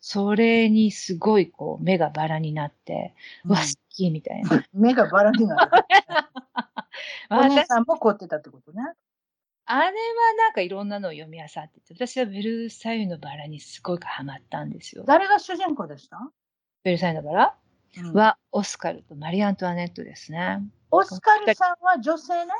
[0.00, 3.14] それにすごいこう目がバラになって、
[3.44, 4.64] うん、わ、好きみたいな。
[4.74, 5.70] 目がバラになる。
[7.30, 8.82] お姉さんも凝ってたってことね。
[9.64, 9.92] あれは
[10.38, 15.04] なんかいろんなのを読み漁ってて、私はベルサイユのバラにすごくハマったんですよ。
[15.06, 16.30] 誰が主人公でした？
[16.82, 17.56] ベルサイユのバラ、
[17.98, 20.60] うん、はオスカルとマリー・アントワネットですね。
[20.90, 22.52] オスカルさんは女性ね？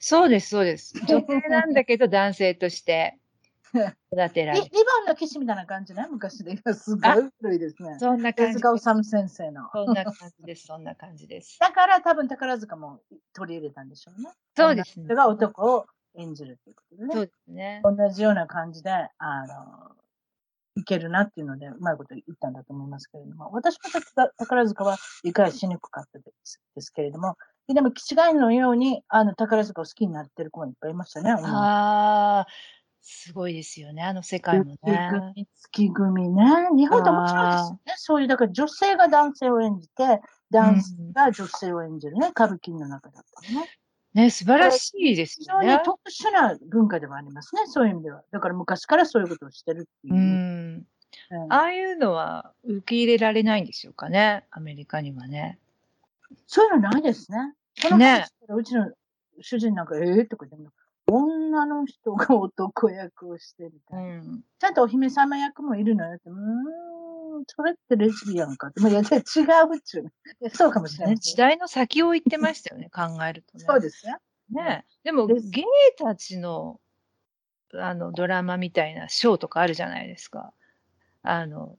[0.00, 0.94] そうです、そうです。
[1.06, 3.18] 女性なんだけど男性として
[3.72, 4.64] 育てられる。
[4.64, 6.56] リボンの騎士みたいな感じね、昔で。
[6.74, 7.96] すごい古いですね。
[7.98, 8.54] そんな感じ。
[8.54, 9.70] 手塚治虫先生の。
[9.72, 11.58] そんな感じです、そんな感じです。
[11.58, 13.00] だから多分宝塚も
[13.32, 14.30] 取り入れたんでしょうね。
[14.56, 15.14] そうですね。
[15.14, 15.86] が男を
[16.18, 17.14] 演じるということでね。
[17.14, 17.80] そうですね。
[17.84, 19.96] 同じような感じで、あの、
[20.76, 23.90] いけるなっていうので、うまいこと言ったんだと思いますけれども、私も
[24.36, 27.36] 宝塚は理解しにくかったですですけれども、
[27.72, 31.32] でも、気違いのように、あの、宝塚を好きになってる子がいっぱいいましたね。
[31.32, 32.46] ああ、
[33.02, 35.34] すごいですよね、あの世界もね。
[35.72, 36.44] 月組ね。
[36.74, 37.78] 日本って面白いですね。
[37.96, 43.68] そういう、だから女性が男性を演じて、男性が女性を演じるね、うん、歌舞伎の中だったね。
[44.18, 45.66] ね、素晴らしいですよね。
[45.66, 48.22] 非常に特殊な文化でもありますね、そういう意味では。
[48.32, 50.14] だから昔からそういうことをしてるっていう。
[50.14, 50.86] うん。
[51.30, 55.58] うん、ああいうのは受け入れられないんでしょうかね、アメリカにはね。
[56.48, 57.54] そういうのないですね。
[57.80, 58.90] このね、うちの
[59.40, 60.68] 主人なんか、ええー、とか言って
[61.10, 64.40] 女の人が男役をしてるみたいな、うん。
[64.58, 66.32] ちゃんとお姫様役もいるのよって、う
[67.40, 68.80] ん、それってレズビアンかって。
[68.80, 70.50] まあ、いや、違うっちゅう。
[70.50, 73.64] そうかもしれない、ね、時代の先を言ってましたよね、 考えるとね。
[73.64, 74.16] そうですね。
[74.50, 75.64] ねでも、ゲイ
[75.96, 76.78] たちの、
[77.72, 80.52] あの、ドラマみたいなショーとかあるじゃないですか。
[81.22, 81.78] あの、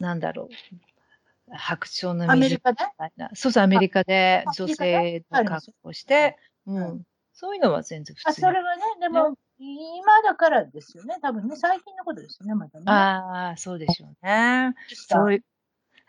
[0.00, 1.56] なんだろう。
[1.56, 3.30] 白鳥の水みたいな。
[3.34, 7.06] そうそう、アメリカで女性の格好して、うん。
[7.38, 11.18] そういうのは全然普通あ、それはね、でも、今だからですよね。
[11.20, 12.84] 多分ね、最近のことですよね、またね。
[12.90, 14.74] ああ、そうでしょうね。
[14.88, 15.44] そういう。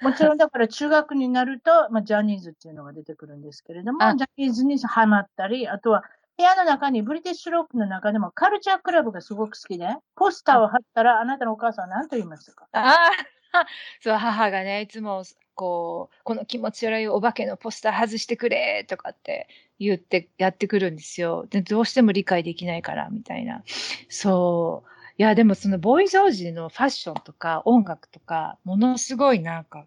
[0.02, 6.04] もちろんだから中学になると、まあ、ジャニーズっていうのが出てくるんですけれども、ジャニーズにハマったり、あとは
[6.38, 12.68] 部屋の中にブリティッシュロックの中でもカルチャークラブがすごく好きで、ポスターを貼ったらあなたのお母さんは何と言いますか？
[12.74, 13.10] あ
[13.54, 13.66] あ、
[14.02, 15.24] そう、母がね、いつも
[15.58, 19.48] こう、この気持ち悪いお化けのポスター外してくれとかって
[19.80, 21.48] 言ってやってくるんですよ。
[21.50, 23.64] で、どうしても理解できないから、みたいな。
[24.08, 24.90] そう。
[25.18, 29.86] いや、でもそのボーイ・ジョージのファッションとか音楽とか、ものすごいなんか、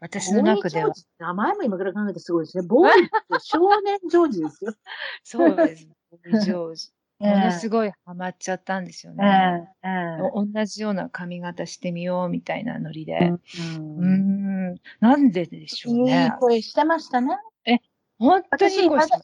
[0.00, 0.92] 私の中では。
[1.20, 2.64] 名前も今から考えてすごいですね。
[2.66, 4.74] ボーイって少年ジョージですよ。
[5.22, 5.88] そうです。
[6.10, 6.90] ボーイ・ジョージ。
[7.22, 9.68] ものすごいハマっちゃったんですよね。
[9.82, 13.18] えー、同じような髪型してみようみたいなノリで。
[13.18, 16.24] うん、うんなんででしょうね。
[16.24, 17.36] いい声してましたね。
[17.64, 17.78] え、
[18.18, 19.16] 本当に今で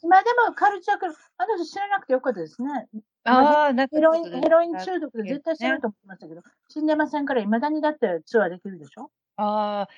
[0.47, 2.87] もカルチャークル、あの人知らなくてよかったですね。
[3.25, 9.11] ああ、なんかヘロイン、ヘロイン中毒で絶対死ぬと思いましたけど、ね、死んでませんから、いまだにだってツアーできるでしょ？
[9.37, 9.89] ああ、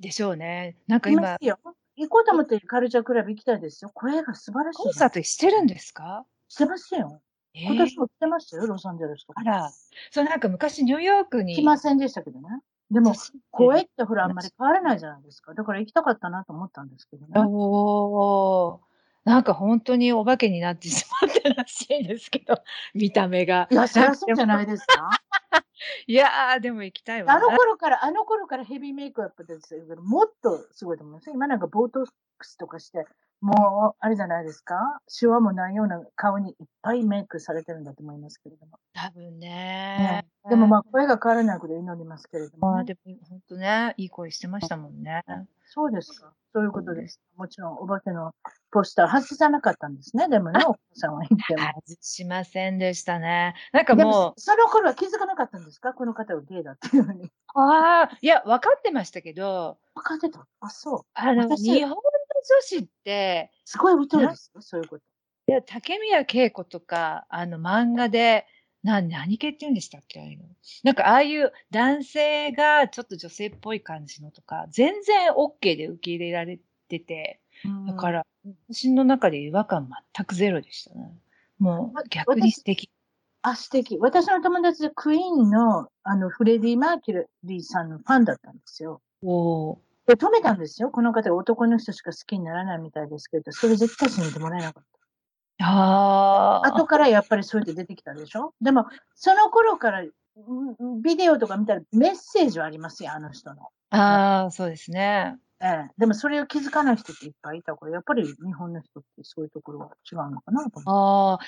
[0.00, 0.76] でしょうね。
[0.86, 1.36] なんか今。
[1.96, 3.90] 行こうと思ってカルチャークラブ行きたいですよ。
[3.94, 4.82] 声が素晴らしい。
[4.82, 6.26] コンサートしてるんですか？
[6.48, 7.20] してますよ。
[7.54, 9.40] 今年も来てましたよ、ロサンゼルスとか。
[9.40, 9.72] あら、
[10.10, 11.54] そうなんか昔ニューヨークに。
[11.54, 12.48] 来ませんでしたけどね。
[12.90, 13.14] でも、
[13.50, 15.54] 声ってほら、あんまり変わらないじゃないですか。
[15.54, 17.32] だから行きたかったなと思ったんですけどね。
[17.46, 18.94] おー。
[19.24, 23.68] なんか本当にお化けになってしまったらしいですけど、 見た目が。
[23.70, 25.10] いや、そりゃそうじゃないですか。
[26.06, 27.32] いやー、でも行きたいわ。
[27.32, 31.30] あの頃から、あの頃からヘビーメイクアップですけど、もっとすごいと思います。
[31.30, 32.06] 今なんかボートッ
[32.38, 33.06] クスとかして、
[33.44, 35.00] もう、あれじゃないですか？
[35.06, 38.78] シワもないような顔にいっぱいメイクされてるんだと思いますけれども。
[38.94, 39.48] 多分ね。
[39.48, 42.80] ねでもまあ、声が変わらないこと祈りますけれども、ね。
[42.80, 45.22] あでも、本当ね、いい声してましたもんね。
[45.66, 46.32] そうですか。
[46.54, 47.20] そういうことです。
[47.36, 48.32] もちろん、お化けの
[48.70, 50.28] ポスター外さなかったんですね。
[50.28, 51.62] でもね、お母さんは言っても。
[51.86, 53.54] 外しませんでしたね。
[53.72, 54.40] なんかもう。
[54.40, 55.92] その頃は気づかなかったんですか？
[55.92, 57.30] この方がゲイだっていうのに。
[57.56, 59.78] ああ、いや、分かってましたけど。
[59.94, 61.00] 分かってたあ、そう。
[61.14, 61.96] あの、日本
[62.48, 65.04] 女子って、すごい疎いですよ、そういうこと。
[65.46, 68.46] いや、竹宮恵子とか、あの、漫画で、
[68.82, 70.44] な、何系って言うんでしたっけああいうの。
[70.82, 77.40] なんか、ああいう男性がちょっと女性っぽい感じのとか、全然 OK で受け入れられてて、
[77.86, 78.26] だから、
[78.68, 81.18] 私の中で違和感全くゼロでしたね。
[81.58, 82.90] もう、逆に素敵。
[83.42, 83.98] あ、素敵。
[83.98, 89.00] 私の友達でクイーンの、あの、フレディ・マーキュリーさんのファンだったんですよ。
[89.22, 90.90] おで、止めたんですよ。
[90.90, 94.84] この方男の人しか好きにならないみたいですけど、それ絶対死んでもらえなかっ
[95.58, 95.64] た。
[95.66, 96.66] ああ。
[96.66, 98.52] 後からやっぱりそうやって出てきたでしょ？
[98.60, 100.04] でも、その頃から、
[101.02, 103.68] ビデオとか見たらメッセージはありますよ、あの人の。
[103.90, 105.36] ああ、そうですね。
[105.62, 105.90] ええ。
[105.96, 111.38] でもそれを気づかない人っていっぱいいたから、やっぱり日本の人ってそういうところは違うのかなと思ああ。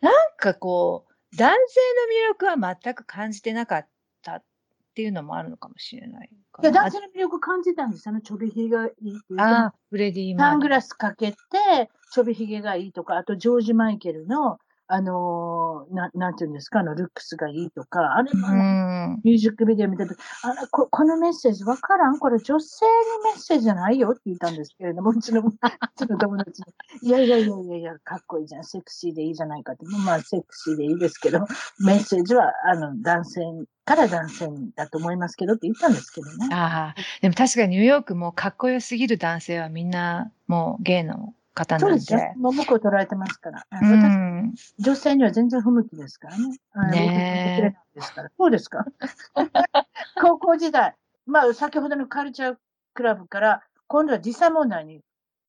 [0.00, 1.80] なんかこう、男性
[2.38, 3.88] の魅力は全く感じてなかった
[4.96, 6.30] っていうのもあるのかもしれない。
[6.32, 8.22] いや、男性の魅力感じたんですよね。
[8.22, 9.20] ちょびひげがいい。
[9.36, 11.36] ああ、フレディ・サングラスかけて、
[12.14, 14.56] ちょびひげがいいとか、あとジョージ・マイケルの
[14.88, 18.48] あのー、ななんていうんですか、あの、ルックスがいいとか、あれも、
[19.24, 22.18] ミュージックビデオ見てて、あらこ、このメッセージわからん？
[22.18, 25.52] これ女性にメッセージじゃないよって言ったんですけれども、うちの、う
[25.96, 26.62] ちの友達
[27.02, 31.40] に、いやいやいやいやいや、かっこいいじゃん、セクシーでいいじゃないかって、まあ、セクシーでいいですけど、
[31.80, 33.40] メッセージは、あの、男性
[33.84, 36.48] から男性だと思いますけどって言ったんですけどね。
[36.52, 42.00] ああ、でも確かにニューヨークもかっこよすぎる男性はみんな、もうゲイの方なんで。
[42.00, 43.66] そうですもう僕を捉えてますから。
[43.72, 46.58] うん、女性には全然不向きですからね。
[46.92, 47.76] ね。
[48.38, 48.84] そうですか？
[50.20, 50.94] 高校時代、
[51.26, 52.56] まあ、先ほどのカルチャー
[52.94, 55.00] クラブから、今度は時差問題に、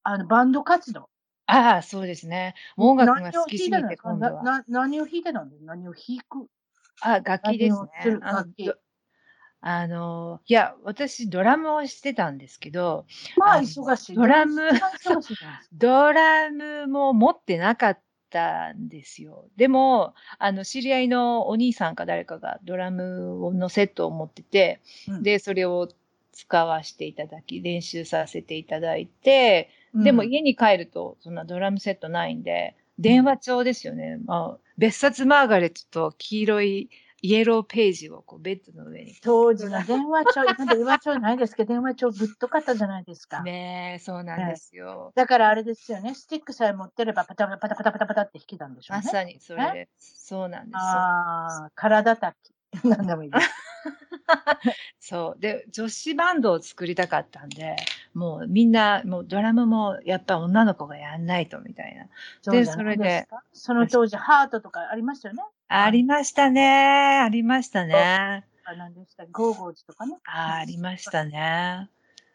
[0.03, 1.09] あの、バンド活動。
[1.45, 2.55] ああ、そうですね。
[2.77, 4.43] 音楽が好きすぎて、今度は。
[4.43, 6.47] な何を弾いてたんで何を弾く？
[7.01, 8.17] あ、楽器ですね。
[8.21, 8.73] 楽器。
[9.61, 13.05] あの、いや、私ドラムをしてたんですけど、
[13.37, 14.15] まあ忙しい。
[14.15, 14.61] ドラム、
[15.73, 17.99] ドラムも持ってなかっ
[18.29, 19.45] たんですよ。
[19.57, 25.89] でも、あの、知り合いのお兄さんか誰かがドラムのセットを持ってて、うん、で、それを
[26.33, 34.19] 使わせていただき、練習させていただいて、でも家に帰ると、そんなドラムセットないんで、電話帳ですよね。
[34.25, 36.89] まあ、別冊マーガレットと黄色い
[37.21, 39.15] イエローページをこうベッドの上に。
[39.23, 43.41] 当時の電話帳、今電話帳ないですけど、電話帳ぶっとかったじゃないですか？
[43.41, 49.03] ねえ、そうなんですよ、だからあれですよね、スティックさえ持ってればパタパタパタパタパタパタって弾けたんでしょうね。
[49.03, 50.79] まさにそれで、そうなんですよ。
[50.79, 52.35] ああ、体たき。
[52.83, 53.49] 何でもいいです。
[54.99, 55.41] そう。
[55.41, 57.75] で、女子バンドを作りたかったんで、
[58.13, 62.51] もうみんな、もうドラムもやっぱ女の子がやんないとみたいな。
[62.51, 63.27] で、それで。
[63.53, 65.43] その当時、ハートとかありましたよね？
[65.67, 67.19] ありましたね。
[67.19, 68.45] ありましたね。
[68.65, 70.17] あ、何でしたゴーゴーズとかね？
[70.25, 71.89] あ、ありましたね。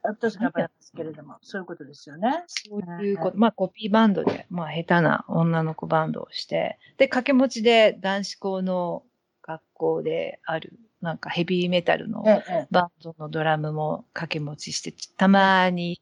[0.05, 2.43] 私がやですけれども、そういうことですよね。
[2.49, 9.05] そういうこと、まあコピーバンドで、まあ下手な女の子バンドをして、で、掛け持ちで男子校の
[9.43, 10.73] 学校である、
[11.03, 12.25] なんかヘビーメタルの
[12.71, 16.01] バンドのドラムも掛け持ちして、たまに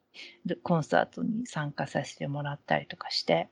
[0.63, 3.49] コンサートに参加させてもらったりとかして、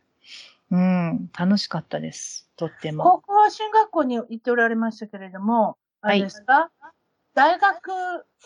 [0.71, 2.51] うん、楽しかったです。
[2.57, 3.05] とっても。
[3.05, 6.93] 高校は進学校に行っておられましたけれども、あれですか、はい、
[7.33, 7.89] 大学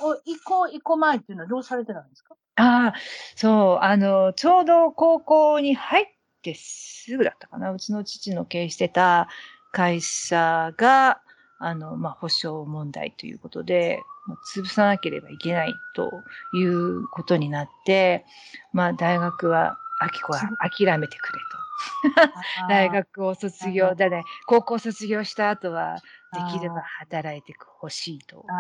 [0.01, 2.37] を行こう行こう前っていうのはどうされてたんですか？
[2.55, 2.99] ああ、
[3.35, 6.07] そう、あの、ちょうど高校に入っ
[6.43, 7.73] てすぐだったかな。
[7.73, 9.29] うちの父の経営してた
[9.73, 11.22] 会社が、
[11.65, 14.03] あの、まあ、保証問題ということで、
[14.55, 16.23] 潰さなければいけないと
[16.55, 18.25] いうことになって、
[18.73, 21.63] まあ、大学は、秋子は諦めてくれと。
[22.69, 26.03] 大学を卒業、だね、高校卒業した後は、
[26.33, 28.57] できれば働いてほしいと言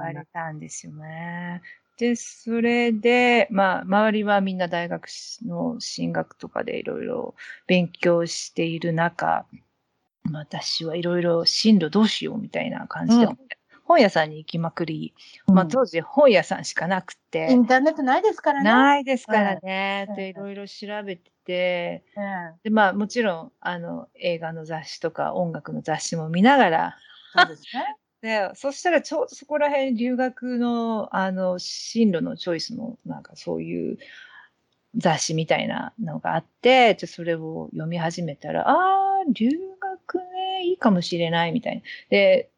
[0.00, 1.62] われたんですよね。
[1.98, 5.08] で、それで、まあ、周りはみんな大学
[5.46, 7.34] の進学とかでいろいろ
[7.66, 9.46] 勉強している中、
[10.32, 13.38] 私はいろいろ進路どうしようみたいな感じで、うん、
[13.84, 15.14] 本屋さんに行きまくり、
[15.46, 17.48] まあ当時本屋さんしかなくて。
[17.50, 18.64] インターネットないですからね。
[18.64, 20.08] ないですからね。
[20.16, 22.04] で、いろいろ調べてて、
[22.64, 26.96] で、まあもちろん、あの、映画の雑誌とか音楽の雑誌も見ながら、
[27.34, 27.96] そうですね。
[28.22, 33.98] で、そしたらちょうどそこら辺留学の、あの、進路のチョイスの、なんかそういう
[34.96, 39.50] 雑誌みたいなのがあって、じゃそれを読み始めたら、ああ、留
[40.58, 41.82] いいかもしれないみたいな。
[42.10, 42.50] で、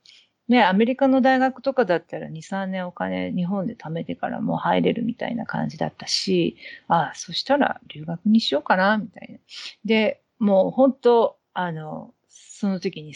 [0.48, 6.56] ね、アメリカの大学とかだったら2、3年お金日本で貯めてからもう入れるみたいな感じだったし、
[6.88, 9.38] ああ、そしたら留学にしようかな、みたいな。
[9.84, 13.14] で、もう本当、あの、その時に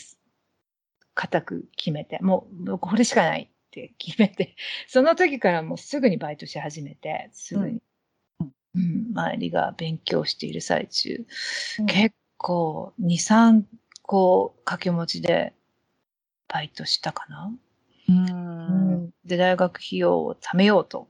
[1.15, 4.55] 固く決めて、もうこれしかないって決めて、
[4.87, 7.83] その時からもうすぐにバイトし始めて、すぐに、
[8.41, 11.25] うん、うん、周りが勉強している最中、
[11.79, 13.63] うん、結構2、3
[14.13, 15.55] 個掛け持ちで
[16.47, 17.51] バイトしたかな。
[18.09, 21.09] うん、で、大学費用を貯めようと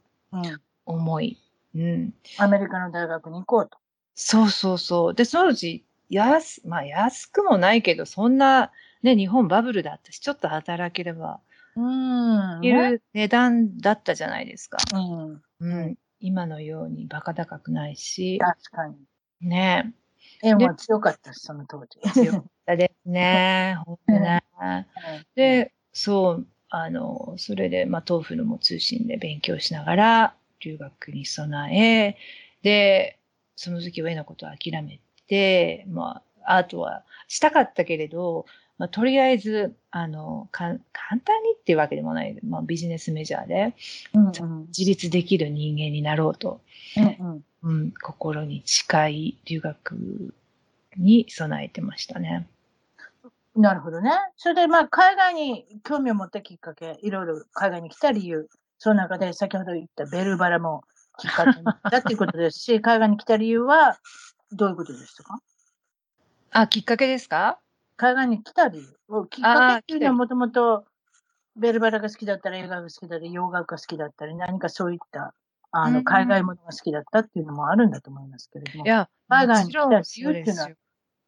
[0.86, 1.36] 思い、
[1.74, 2.14] うん。
[2.38, 3.78] アメリカの大学に行こうと。
[4.14, 5.14] そうそうそう。
[5.14, 8.70] で、そのうち、安、まあ安くもないけど、そんな、
[9.02, 11.40] ね、日本バブルだったし、ちょっと働ければ、
[11.74, 12.64] うん。
[12.64, 14.78] いる値段だったじゃないですか。
[14.94, 15.42] うん。
[15.58, 15.96] うん。
[16.20, 18.38] 今のようにバカ高くないし。
[18.38, 18.94] 確かに。
[19.40, 19.92] ね。
[20.42, 21.98] 円は強かったし、その当時。
[22.12, 23.76] 強かったですね。
[23.86, 24.42] 本当ね。
[25.34, 32.16] で、そう、あの、それで、まあ、豆腐のも通信で勉強しながら、留学に備え、
[32.62, 33.18] で、
[33.56, 38.46] その時は絵のことを諦めて、まあ、アートはしたかったけれど、
[38.78, 40.78] まあ、とりあえず、あの、簡
[41.08, 43.74] 単にっていうわけでもない、まあ、ビジネスメジャーで、
[44.14, 44.30] うんう
[44.62, 46.60] ん、自立できる人間になろうと、
[46.96, 50.34] うんうん、うん、心に近い留学
[50.96, 52.48] に備えてましたね。
[53.54, 54.10] なるほどね。
[54.36, 58.48] それで、まあ、海外に興味を持ったきっかけ、いろいろ海外に来た理由、
[58.78, 60.84] その中で先ほど言ったベルバラも
[61.18, 63.98] きっかけだっていうことですし、 海外に来た理由は
[64.52, 65.38] どういうことでしたか？
[66.50, 67.58] あ、きっかけですか？
[67.96, 69.26] 海外に来た理由？
[69.28, 70.86] きっかけっていうのはもともと
[71.54, 75.34] ベルバラが好きだったり、映画が好きだったり、洋楽が好きだったり、何かそういった
[75.72, 78.84] あの、海外ものが好きだったっていうのもあるんだと思いますけれども。
[78.84, 80.68] いや、海外に来た理由っていうのは、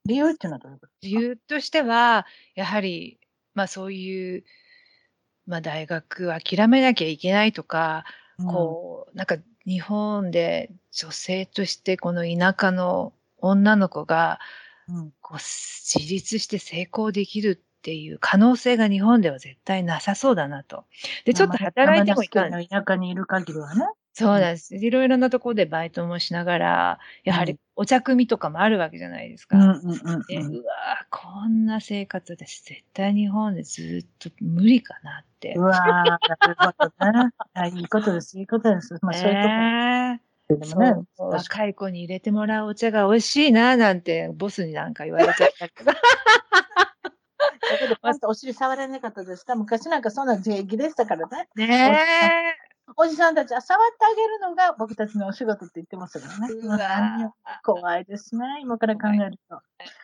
[0.06, 1.18] 理由っていうのはどういうことですか？
[1.18, 3.18] 理由としては、やはり、
[3.54, 4.44] まあそういう、
[5.46, 8.04] まあ大学諦めなきゃいけないとか、
[8.38, 9.36] うん、こう、なんか
[9.66, 14.40] 日本で女性としてこの田舎の女の子が、
[15.22, 20.84] こう自立して成功できるっていう可能性が日本では絶対なさそうだなと。
[21.24, 22.68] で、ちょっと働いてもいかない。
[22.68, 23.86] 田舎にいる限りはね。
[24.16, 24.76] そうです。
[24.76, 29.58] いろいろなところでバイトもしながら、やはりお茶組とかもあるわけじゃないですか。
[29.58, 30.72] うんうんうんでうわ
[31.10, 35.54] こんな生活私絶対日本でずっと無理かなって。
[35.56, 36.92] うわなるほど
[37.64, 37.70] ね。
[37.76, 38.96] いいことです、いいことです。
[39.02, 41.04] まあ、そういうとこ。
[41.16, 45.90] そう、若い子に入れてもらうお茶が美味しいな、なんて、ボスになんか言われちゃったけど。
[45.90, 45.98] だ
[47.78, 49.54] けど、パンとお尻触らなかったですか？
[49.56, 51.48] 昔なんかそんな税儀でしたからね。
[51.56, 51.98] ね
[52.60, 52.63] え。
[52.96, 57.32] おじさんたちは触ってあげるのが僕たちのお仕事って言ってますからね。
[57.64, 58.44] 怖いですね。
[58.60, 59.60] 今から考えると。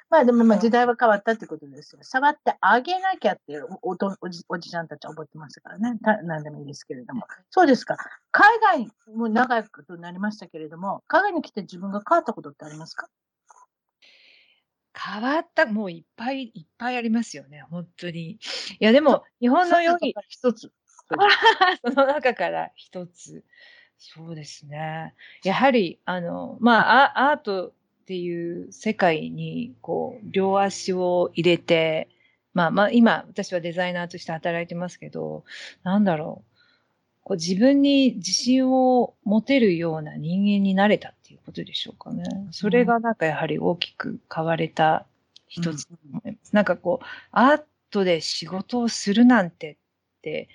[0.09, 2.01] まあでもまあ時代は変わったってことですよ。
[2.03, 5.99] 触ってあげなきゃっておおおじおじちゃんたちは思ってますからね。
[6.24, 7.26] 何でもいいですけれども。
[7.51, 7.97] そうですか。
[8.33, 13.09] 海外も長くなりましたけれども、海外に来て自分が変わったことってありますか？
[14.93, 18.33] 変わった、もういっぱいいっぱいありますよね、本当に。
[18.33, 18.39] い
[18.81, 20.14] や、でも、日本のように。
[20.28, 20.72] 一つ。
[21.85, 23.45] その中から一つ。
[23.99, 25.15] そうですね。
[25.45, 27.73] やはり、あの、まあ、アートっ
[28.07, 32.09] ていう世界に、こう、両足を入れて、
[32.55, 35.45] まあまあ、今、私はデザイナーとして働いてますけど、
[35.83, 36.51] なんだろう。
[37.23, 42.25] こう自分に自信を持てるような人間になれたっていうことでしょうかね。
[42.51, 45.07] それがなんかやはり大きく変われた
[45.47, 46.51] 一つと思います。
[46.51, 49.77] うん、なんかこう、アートで仕事をするなんてっ
[50.23, 50.49] て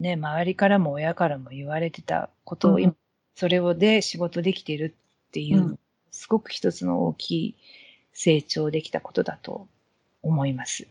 [0.00, 2.96] ね、周りからも親からも言われてたことを今、うん、
[3.34, 4.94] それをで仕事できてる
[5.28, 5.78] っていう、うん、
[6.10, 7.56] すごく一つの大きい
[8.12, 9.68] 成長できたことだと
[10.22, 10.86] 思います。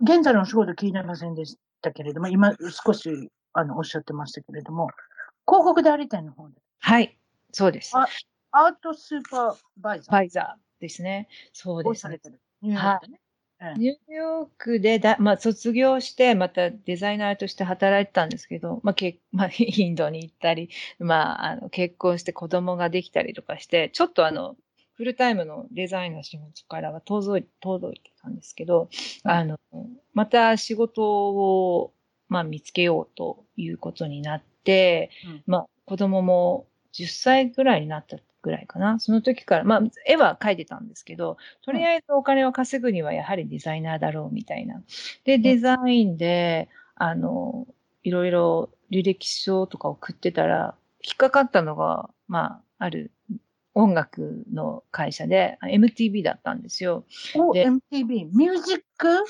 [0.00, 4.88] 現在のお仕事気になりませんでしたけれども、今少しあのおっしゃってましたけれども、
[5.46, 6.54] 広告代理店の方で。
[6.78, 7.18] はい、
[7.52, 7.92] そうです。
[7.96, 10.12] アートスーパーバイザー。
[10.12, 11.28] バイザーですね。
[11.52, 12.20] そうです、ね。
[12.76, 13.10] はい。
[13.76, 24.56] ニューヨークでだ、まあ、卒業して、またデザイナーとして働いてたんですけど、まあ、け まあ、インドに行ったり、まあ、あの結婚して子供ができたりとかして、ちょっとあの、
[24.94, 28.88] フルタイムのデザインの仕事からは遠ざい遠ざいてたんですけど、
[29.24, 29.58] あの、
[30.12, 31.92] また仕事を、
[32.28, 38.98] まあ、見つけようということになって、うん、まあ、子供も10歳ぐらいになったぐらいかな。
[38.98, 44.82] その時から、まあ、絵は描いてたんですけど、とりあえずお金を稼ぐにはやはりデザイナーだろうみたいな。
[45.24, 47.66] で、デザインで、あの、
[48.02, 50.74] いろいろ履歴書とか送ってたら、
[51.04, 53.12] 引っかかったのが、まあ、ある
[53.74, 57.04] 音楽の会社で、MTV だったんですよ。
[57.36, 59.24] お、MTV、ミュージック？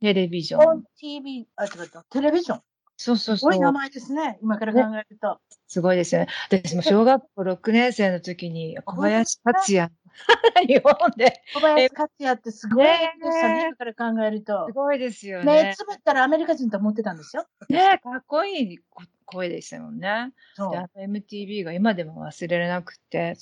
[0.00, 0.84] テレビジョン。
[0.96, 2.62] TV、あ、違った、テレビジョン。
[2.98, 3.52] そうそうそう。
[3.52, 4.38] すごい名前ですね。
[4.42, 5.38] 今から考えると。
[5.68, 6.28] すごいですよね。
[6.48, 9.92] 私も 小学校6年生の時に小林克也、
[10.66, 11.40] 日本で。
[11.54, 13.66] 小林克也ってすごいですよね。
[13.68, 14.66] 今から考えると。
[14.66, 15.64] すごいですよね。
[15.68, 17.46] 目つぶったらアメリカ人と思ってたんですよ。
[17.68, 18.78] ねかっこいい
[19.26, 20.32] 声でしたもんね。
[20.54, 20.72] そう。
[20.72, 23.36] で、MTV が今でも忘れられなくて、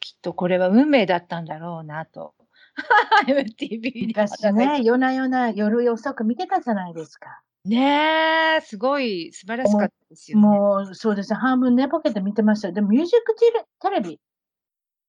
[0.00, 2.34] きっとこれは運命だったんだろうなと。
[3.26, 7.40] MTV 昔ね、夜な夜な夜遅く見てたじゃないですか。
[7.64, 10.42] ねえ、すごい素晴らしかったですよね。
[10.42, 11.36] もう、そうですね。
[11.36, 12.72] 半分寝ぼけて見てました。
[12.72, 14.20] でも、ミュージックテレビ、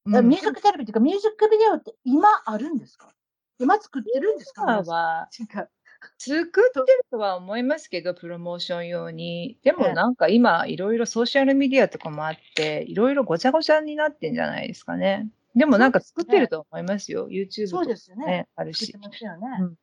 [0.05, 3.13] うん、ミュージックテレビっていうか、ミュージックビデオって今あるんですか？
[3.59, 4.63] 今作ってるんですか？
[4.63, 5.29] 今は。
[5.39, 5.69] 違う。
[6.17, 9.59] 作ってるとは思いますけど、プロモーション用に。
[9.63, 15.29] でもなんか今、いろいろソーシャルメディアとかもあって、いろいろごちゃごちゃになってんじゃないですかね。
[15.55, 17.27] でもなんか作ってると思いますよ。
[17.27, 18.47] すね、YouTube とか、ね、そうですよね。
[18.55, 18.95] あるし。
[19.01, 19.47] ますよね。
[19.61, 19.75] うん、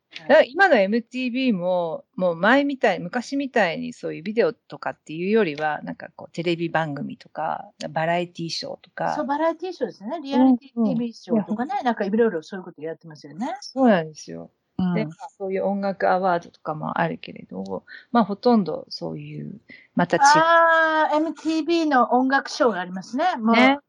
[0.47, 9.13] 今の MTV も、もう前みたい、昔みたいにそういうビデオとかっていうよりは、なんかこうテレビ番組とか、バラエティショーとか。
[9.15, 10.19] そう、バラエティショーですね。
[10.23, 13.55] リアリティ TV ショーとかね、うんうん、なんかいろいろそういうことやってますよね。
[13.61, 14.51] そうなんですよ。
[14.79, 19.59] うん、で、まあ、そういう音楽アワードとかもあるけれど、まあ、ほとんどそういう、
[19.95, 20.21] また違う。
[20.23, 23.35] ああ、MTV の音楽ショーがありますね。
[23.37, 23.79] もう、ね、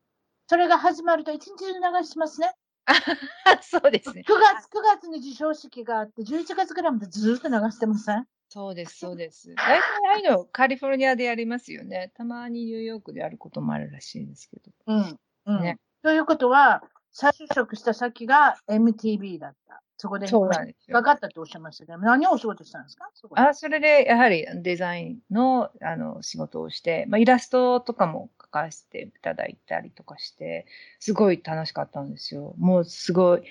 [0.48, 2.50] それが始まると一日中流しますね。
[3.60, 4.24] そうですね。
[4.26, 8.26] 9月、9月に授賞式があって、11月ぐらいまでずっと流してません？
[8.48, 9.54] そうです、そうです。
[9.54, 9.80] 大体
[10.10, 12.12] ああいうのカリフォルニアでやりますよね。
[12.16, 14.72] たまにニューヨークでやることもあるらしいんですけど。
[14.86, 15.18] うん。
[15.44, 16.82] うん、ね、ということは、
[17.12, 19.82] 再就職した先が MTV だった。
[19.98, 23.10] そこでそうなんですかかったっておっしゃいましたけど、何をお仕事したんですか？
[23.12, 30.66] そあそれで、やはりデザインのあの仕事をして、まあ、イラストとかも描かせていただいたりとかして、
[31.00, 32.54] すごい楽しかったんですよ。
[32.58, 33.42] もうすごい、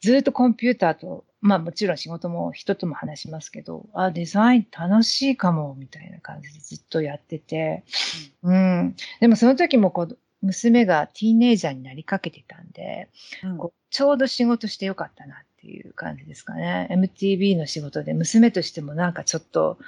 [0.00, 7.84] ずっとコンピューターと、まあもちろん仕事も人とも話しますけど、あ、デザイン楽しいかも、みたいな感じでずっとやってて、
[8.42, 8.54] うん。
[8.54, 13.08] うん、でもその時もこう、娘がティーネイジャーになりかけてたんで、
[13.42, 16.88] うん、こうちょうど仕事してよかったなっていう感じですかね。
[16.90, 19.78] MTV の仕事で娘としてもなんかちょっと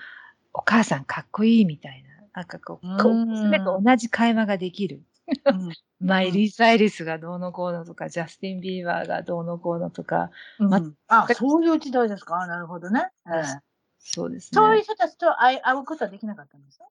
[0.54, 5.02] お母さんかっこいいみたいな、なんかこう、こう娘と同じ会話ができる。
[5.46, 5.72] うん、
[6.06, 10.30] マイリー・サイリスがどうのこうのとか、ジャスティン・ビーバーがどうのこうのとか。
[10.60, 12.46] うんまあ、そういう時代ですか？
[12.46, 13.08] なるほどね。
[13.26, 13.60] えー、
[13.98, 14.60] そうですね。
[14.60, 16.84] そういう人たちと会うことはできなかったんですか？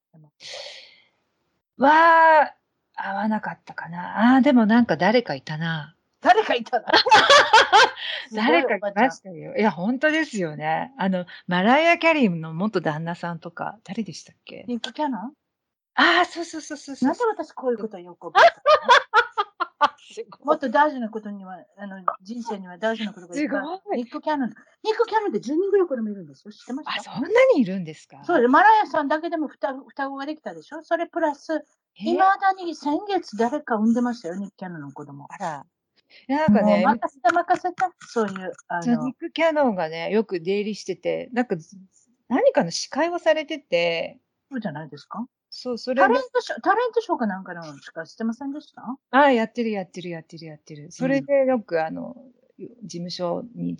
[1.77, 2.55] は、
[2.95, 4.33] 合わなかったかな。
[4.33, 5.95] ああ、でもなんか誰かいたな。
[6.25, 6.87] 誰かいたな。
[8.33, 9.55] 誰かいましたよ。
[9.55, 10.91] いや、本当ですよね。
[10.97, 14.65] あの、マライア・キャリーの元旦那さんとか、誰でしたっけ？
[14.67, 15.33] ニック・キャノン
[15.97, 23.57] ああ、そうそうそうそうなんで私こういうことよく覚えてもっと大事なことには、あの、人生には大事なことがいっぱ
[23.93, 23.97] い。
[23.97, 24.49] ニック・キャノン。
[24.83, 26.51] ニック・キャノンって10人ぐらい子供いるんですよ。
[26.51, 27.11] 知ってました？
[27.11, 28.23] あ、そんなにいるんですか？
[28.23, 30.83] そうで、マライアさんだけでも双双子ができたでしょ？
[30.83, 31.63] それプラス、
[31.97, 35.27] いまだに先月誰か産んでましたよ、ニック・キャノンの子供。
[35.29, 35.65] あら。
[36.27, 38.51] なんかね、任せた任せた、そういう。
[38.67, 39.07] あの。
[39.07, 41.55] ニック・キャノンがね、よく出入りしてて、なんか、
[42.29, 44.19] 何かの司会をされてて、
[44.51, 45.25] そうじゃないですか？
[45.49, 48.97] そう、それタレントショー、タレントショーかなんかの司会してませんでした？
[49.11, 50.91] ああ、やってる、やってる、やってる、やってる。
[50.91, 52.15] それでよく、あの、
[52.57, 53.77] 事務所に、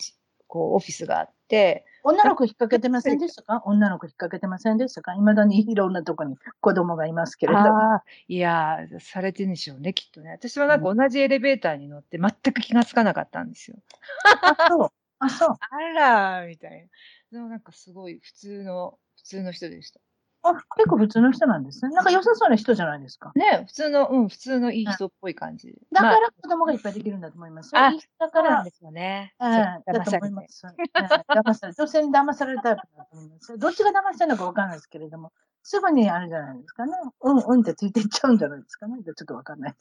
[0.47, 3.63] こう、オフィスがあって、女の子引っ掛けてませんでしたか？
[3.65, 5.15] 女の子引っ掛けてませんでしたか？
[5.15, 7.59] いまだにいろんなとこに子供がいますけれど。
[7.59, 10.29] あいやされてるんでしょうね、きっとね。
[10.31, 13.77] 私はなんか同じエレベーターに乗って全く気がつかなかったんですよ。
[14.23, 14.89] あ、そう。
[15.17, 15.49] あ、そう。
[15.49, 16.89] あら、みたい
[17.31, 17.39] な。
[17.39, 19.99] でもなんかすごい普通の、普通の人でした。
[20.47, 21.93] あ、結構普通の人なんですね。
[21.95, 23.31] なんか良さそうな人じゃないですか。
[23.35, 25.73] ね、普通の、うん、普通のいい人っぽい感じ。
[25.91, 27.71] だから子供がいっぱいできるんだと思います。
[27.73, 29.33] あ、だからですよね。
[29.39, 30.65] うん、だと思います。
[30.65, 33.57] 騙され、女性に騙されるタイプだと思います。
[33.57, 35.31] どっちが騙してるのかわかんないですけれども、
[35.63, 36.93] すぐにあるじゃないですかね。
[37.21, 38.97] うんうんってついていっちゃうんじゃないですかね。
[39.03, 39.75] ちょっとわかんない。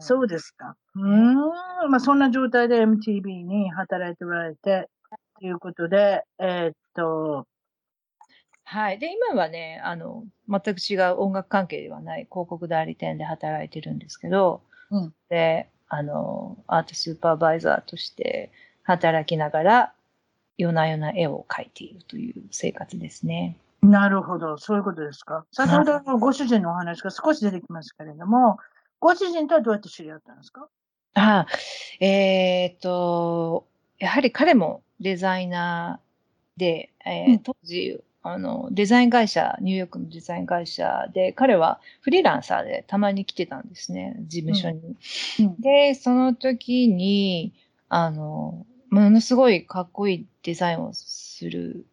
[0.00, 0.76] そうですか。
[0.96, 1.34] うん。
[1.90, 4.88] まあ、そんな状態で MTV に働いておられて、
[5.38, 7.46] ということで、えー、っと、
[8.70, 8.98] はい。
[8.98, 14.60] で、今はね、あの、全く違う音楽関係ではない広告代理店で働いてるんですけど、
[14.90, 18.52] うん、で、あの、アートスーパーバイザーとして
[18.82, 19.92] 働きながら、
[20.58, 23.56] 夜な夜な絵を描いているという生活ですね。
[23.82, 24.58] なるほど。
[24.58, 25.46] そういうことですか。
[25.50, 28.58] 先ほどのご主人のお話が少し出てきますけれども、
[29.00, 30.68] ご主人とはどうやって知り合ったんですか？
[31.14, 33.66] ああ、えー、っと、
[33.98, 44.96] やはり彼もデザイナーで、えー、当時、あの、デザイン会社、ニューヨークのデザイン会社で、彼はフリーランサーでたまに来てたんですね、事務所に。
[45.40, 45.46] うん。
[45.46, 47.54] うん、で、その時に、
[47.88, 51.86] あの、ものすごいかっこいいデザインをする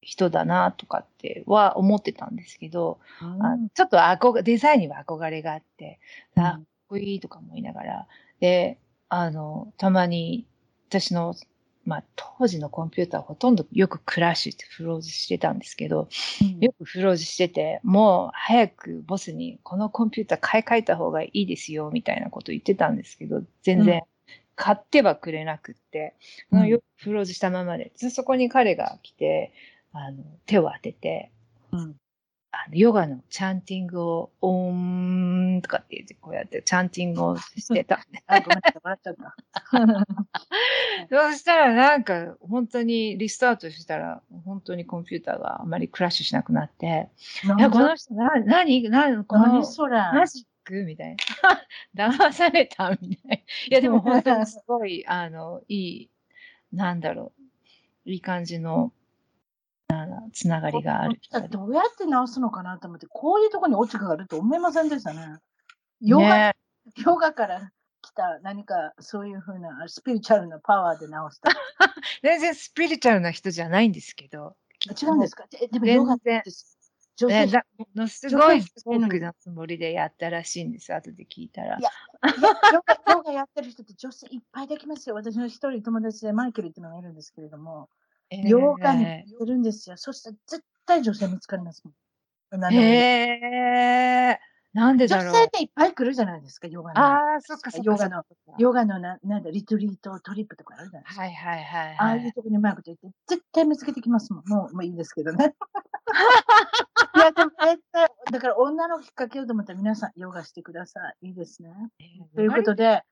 [0.00, 6.00] 人だなとかっては思ってたんですけど、うん、あちょっと憧デザインには憧れがあって、
[6.34, 8.06] かっこいいとか思いながら、
[8.40, 8.78] で、
[9.08, 10.46] あの、たまに
[10.88, 11.34] 私の
[11.86, 16.08] まあ、当時のコンピューターほとんどよくクラッシュしてフローズしてたんですけど、
[16.42, 24.02] うん、よくフローズしてて、もう早くボスにこのコンピューター買い替えた方がいいですよ、みたいなこと言ってたんですけど、全然
[24.56, 26.16] 買ってはくれなくって、
[26.50, 29.52] うん、よくフローズしたままで、そこに彼が来て、
[29.92, 31.30] あの、手を当てて、
[31.70, 31.96] うん、
[32.64, 38.00] あの、ヨガのチャンティングを、オーンとかって言って、こうやってチャンティングをしてた。
[38.26, 39.36] あ、ごめんなさい、笑っちゃった。
[41.30, 47.10] そしたらなんか、本当にリスタートしたら、本当にコンピューターがあまりクラッシュしなくなって、
[47.44, 49.98] いや、この人、な、なに、な、この、それ？
[49.98, 51.16] マジックみたい
[51.94, 52.08] な。
[52.16, 53.34] 騙されたみたいな。
[53.36, 56.10] いや、でも本当にすごい、あの、いい、
[56.72, 57.32] なんだろ
[58.06, 58.92] う、いい感じの、
[60.32, 61.18] つながりがある。
[61.50, 65.38] どうやって直すのかなと思って、こういうところに落ちがあると思いませんでしたね。
[66.00, 66.56] ヨガ、ね、
[66.96, 67.70] ヨガから
[68.02, 71.50] 来した何かそういうふうなスピリチュアルなパワーで治した。
[72.22, 74.56] 全然スピリチュアルな人じゃないんですけど。
[74.84, 75.44] 違うんですか？
[75.70, 76.42] でもヨガって
[77.16, 77.62] 女性、ね、
[77.94, 81.78] のすごいフォークのつもりでやったらしいんです、後で聞いたら。
[81.78, 81.90] いや、
[82.72, 85.14] ヨガヨガやってる人って女性いっぱいできますよ。
[85.14, 87.88] 私の一人友達でマイケルっていうのがいるんですけれども、
[88.30, 89.96] えー、ヨガにやるんですよ。
[89.96, 91.94] そしたら絶対女性見つかりますもん。
[92.72, 94.56] へえー。
[94.76, 95.32] なんでだろう。
[95.32, 97.00] 女性っていっぱい来るじゃないですか、ヨガの。
[97.00, 97.90] ああ、そっかそっか。
[97.90, 98.24] ヨガの、
[98.58, 101.22] ヨガのな、なんだ、リトリート、トリップとかあるじゃないですか。
[101.22, 104.44] はいはいはい、はい、ああいうとこにうまくと言って、絶対見つけてきますもん。
[104.46, 105.54] もう、もういいですけどね。
[107.16, 111.28] いや、でも絶対、だから女のきっかけをと思ったら皆さん、ヨガしてください。
[111.28, 111.70] いいですね。
[111.98, 113.02] えー、ということで、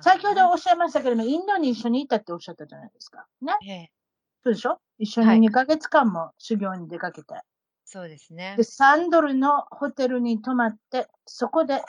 [0.00, 3.26] 先ほどおっしゃいましたけれども、インドに一緒に行ったっておっしゃったじゃないですか。
[3.42, 3.92] ね。
[4.44, 4.78] えー、そうでしょ？
[4.98, 7.34] 一緒に2ヶ月間も修行に出かけて。
[7.34, 7.42] はい
[7.84, 8.54] そうですね。
[8.56, 11.82] で、3ドルのホテルに泊まって、そこで、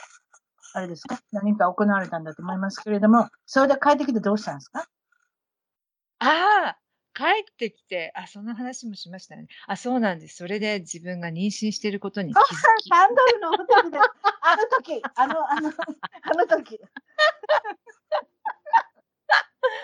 [0.74, 1.18] あれですか？
[1.32, 4.86] 何か行われたんだと思いますけれども、それで帰ってきてどうしたんですか？
[6.18, 6.78] ああ、
[7.14, 9.46] 帰ってきて、あ、その話もしましたね。
[9.66, 10.36] あ、そうなんです。
[10.36, 12.42] それで自分が妊娠していることに気づ
[12.80, 12.90] き。
[12.90, 15.72] 3ドルのホテルで、あの時、あの、あの、あ
[16.34, 16.78] の時。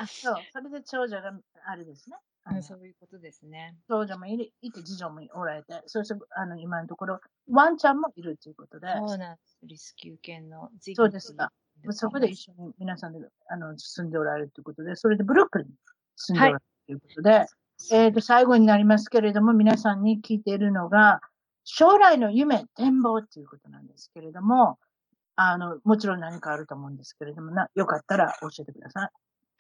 [0.01, 1.33] あそう、それで長女が
[1.65, 2.17] あれですね。
[2.47, 3.77] うん、そういうことですね。
[3.89, 8.89] 長女もいる、いて、次女もおられて、そして、あの、今のところ、ワンちゃんもいるということで。
[9.07, 9.59] そうなんです。
[9.63, 11.53] リスキュー犬のそうですが、
[11.91, 15.75] そこで一緒に皆さんで、あの、住んでおられるということで、それでブルックリンに
[16.17, 17.49] 住んでおられるということで、はい、
[17.93, 21.21] えっ、ー、と、最後になりますけれども、皆さんに聞いているのが、
[21.65, 24.79] 将来の夢、展望っていうことなんですけれども、
[25.37, 29.09] あの、もちろん何かあると思うんですけれども、なよかったら教えてください。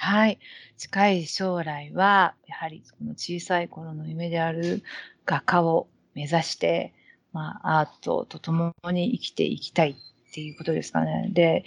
[0.02, 0.39] はい。
[0.78, 4.82] 近い将来は、やはりその小さい頃の夢である
[5.27, 6.94] 画家を目指して、
[7.35, 11.28] まあ、アートと共に生きていきたいっていうことですかね。
[11.35, 11.66] で、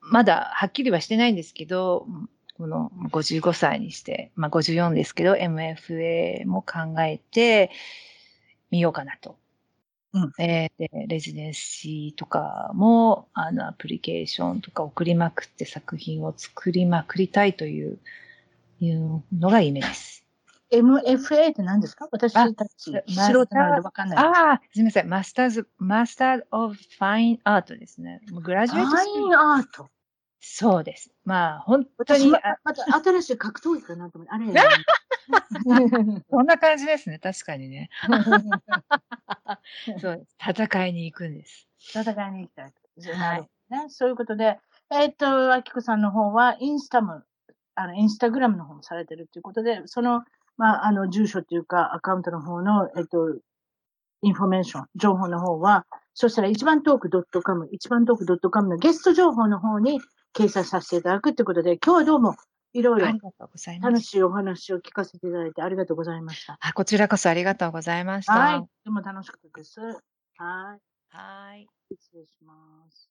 [0.00, 2.08] まだはっきりはしてないんですけど、
[2.56, 7.70] この55歳にして、まあ54ですけど、MFA も考えて
[8.72, 9.38] みようかなと
[10.14, 17.98] うん、えー、で、 residency とかも、あの、アプリケーションとか送りまくって作品を作りまくりたいという、
[18.80, 20.24] いうのが夢です。
[20.70, 22.08] MFA って何ですか？
[22.10, 24.18] 私たち素人なのでわかんない。
[24.18, 25.08] ああ、すみません。
[25.08, 28.20] master's、master of fine art ですね。
[28.30, 29.88] graduate。fine art
[30.40, 31.10] そうです。
[31.24, 32.30] まあ、本当に。
[32.30, 34.46] ままた新しい格闘技かなと思って、あれ。
[36.30, 37.90] そんな感じですね、確かにね。
[40.00, 40.36] そうです。
[40.40, 41.68] 戦いに行くんです。
[41.78, 42.72] 戦いに行きたい。
[43.14, 43.48] はい。
[43.70, 44.58] ね、そういうことで、
[44.90, 47.22] えー、っと、あきこさんの方は、インスタも、
[47.74, 50.24] あの、インスタグラムの方もされてるということで、その、
[50.56, 53.36] まあ、あの、住所っていうか、アカウントの方の、えっと、
[54.22, 60.00] インフォメーション、情報の方は、そしたら一番トーク .com、一番トーク .com のゲスト情報の方に
[60.34, 62.34] 掲載させていただくということで、今日はどうも
[62.78, 63.08] いろいろ
[63.82, 66.58] 楽しいお話を聞かせていただいてありがとうございました。
[66.60, 68.32] あこちらこそありがとうございました。
[68.32, 68.60] はい。
[68.60, 69.80] とても楽しかったです。
[69.80, 70.80] はい。
[71.08, 71.68] はい。
[71.96, 73.07] 失礼します。